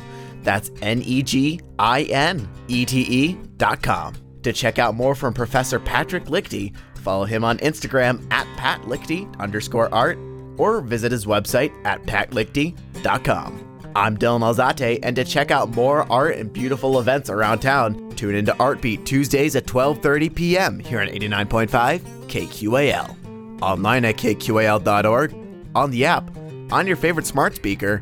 That's 0.48 0.72
N 0.82 1.02
E 1.02 1.24
G 1.24 1.60
I 1.78 2.04
N 2.04 2.48
E 2.70 2.86
T 2.86 3.02
E 3.02 3.38
dot 3.58 3.84
com. 3.84 4.16
To 4.44 4.54
check 4.54 4.80
out 4.80 4.96
more 4.96 5.14
from 5.14 5.34
Professor 5.34 5.78
Patrick 5.78 6.24
Lichty, 6.24 6.74
follow 7.00 7.26
him 7.26 7.44
on 7.44 7.58
Instagram 7.58 8.26
at 8.32 8.48
patlichty 8.56 9.28
underscore 9.42 9.94
art 9.94 10.18
or 10.58 10.80
visit 10.80 11.12
his 11.12 11.26
website 11.26 11.74
at 11.86 12.02
patlichty.com. 12.04 13.82
I'm 13.94 14.18
Dylan 14.18 14.40
Alzate, 14.40 15.00
and 15.04 15.18
to 15.18 15.26
check 15.26 15.52
out 15.52 15.76
more 15.76 16.10
art 16.10 16.38
and 16.38 16.54
beautiful 16.54 17.02
events 17.02 17.30
around 17.30 17.60
town, 17.60 18.14
tune 18.16 18.36
into 18.36 18.54
Artbeat 18.54 19.04
Tuesdays 19.04 19.58
at 19.58 19.66
12:30 19.66 20.34
p.m. 20.34 20.80
here 20.80 21.02
on 21.02 21.08
89.5 21.10 22.00
KQAL. 22.30 23.62
Online 23.62 24.06
at 24.06 24.16
kqal.org, 24.16 25.36
on 25.76 25.92
the 25.92 26.06
app, 26.06 26.32
on 26.72 26.88
your 26.88 26.96
favorite 26.96 27.26
smart 27.26 27.54
speaker, 27.54 28.02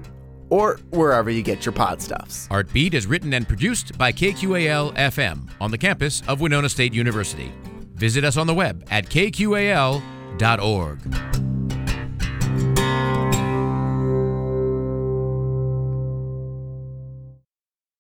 or 0.49 0.79
wherever 0.91 1.29
you 1.29 1.41
get 1.41 1.65
your 1.65 1.73
pod 1.73 2.01
stuffs. 2.01 2.47
Artbeat 2.49 2.93
is 2.93 3.07
written 3.07 3.33
and 3.33 3.47
produced 3.47 3.97
by 3.97 4.11
KQAL 4.11 4.95
FM 4.95 5.49
on 5.59 5.71
the 5.71 5.77
campus 5.77 6.21
of 6.27 6.41
Winona 6.41 6.69
State 6.69 6.93
University. 6.93 7.51
Visit 7.95 8.23
us 8.23 8.37
on 8.37 8.47
the 8.47 8.53
web 8.53 8.85
at 8.89 9.05
kqal.org. 9.05 10.01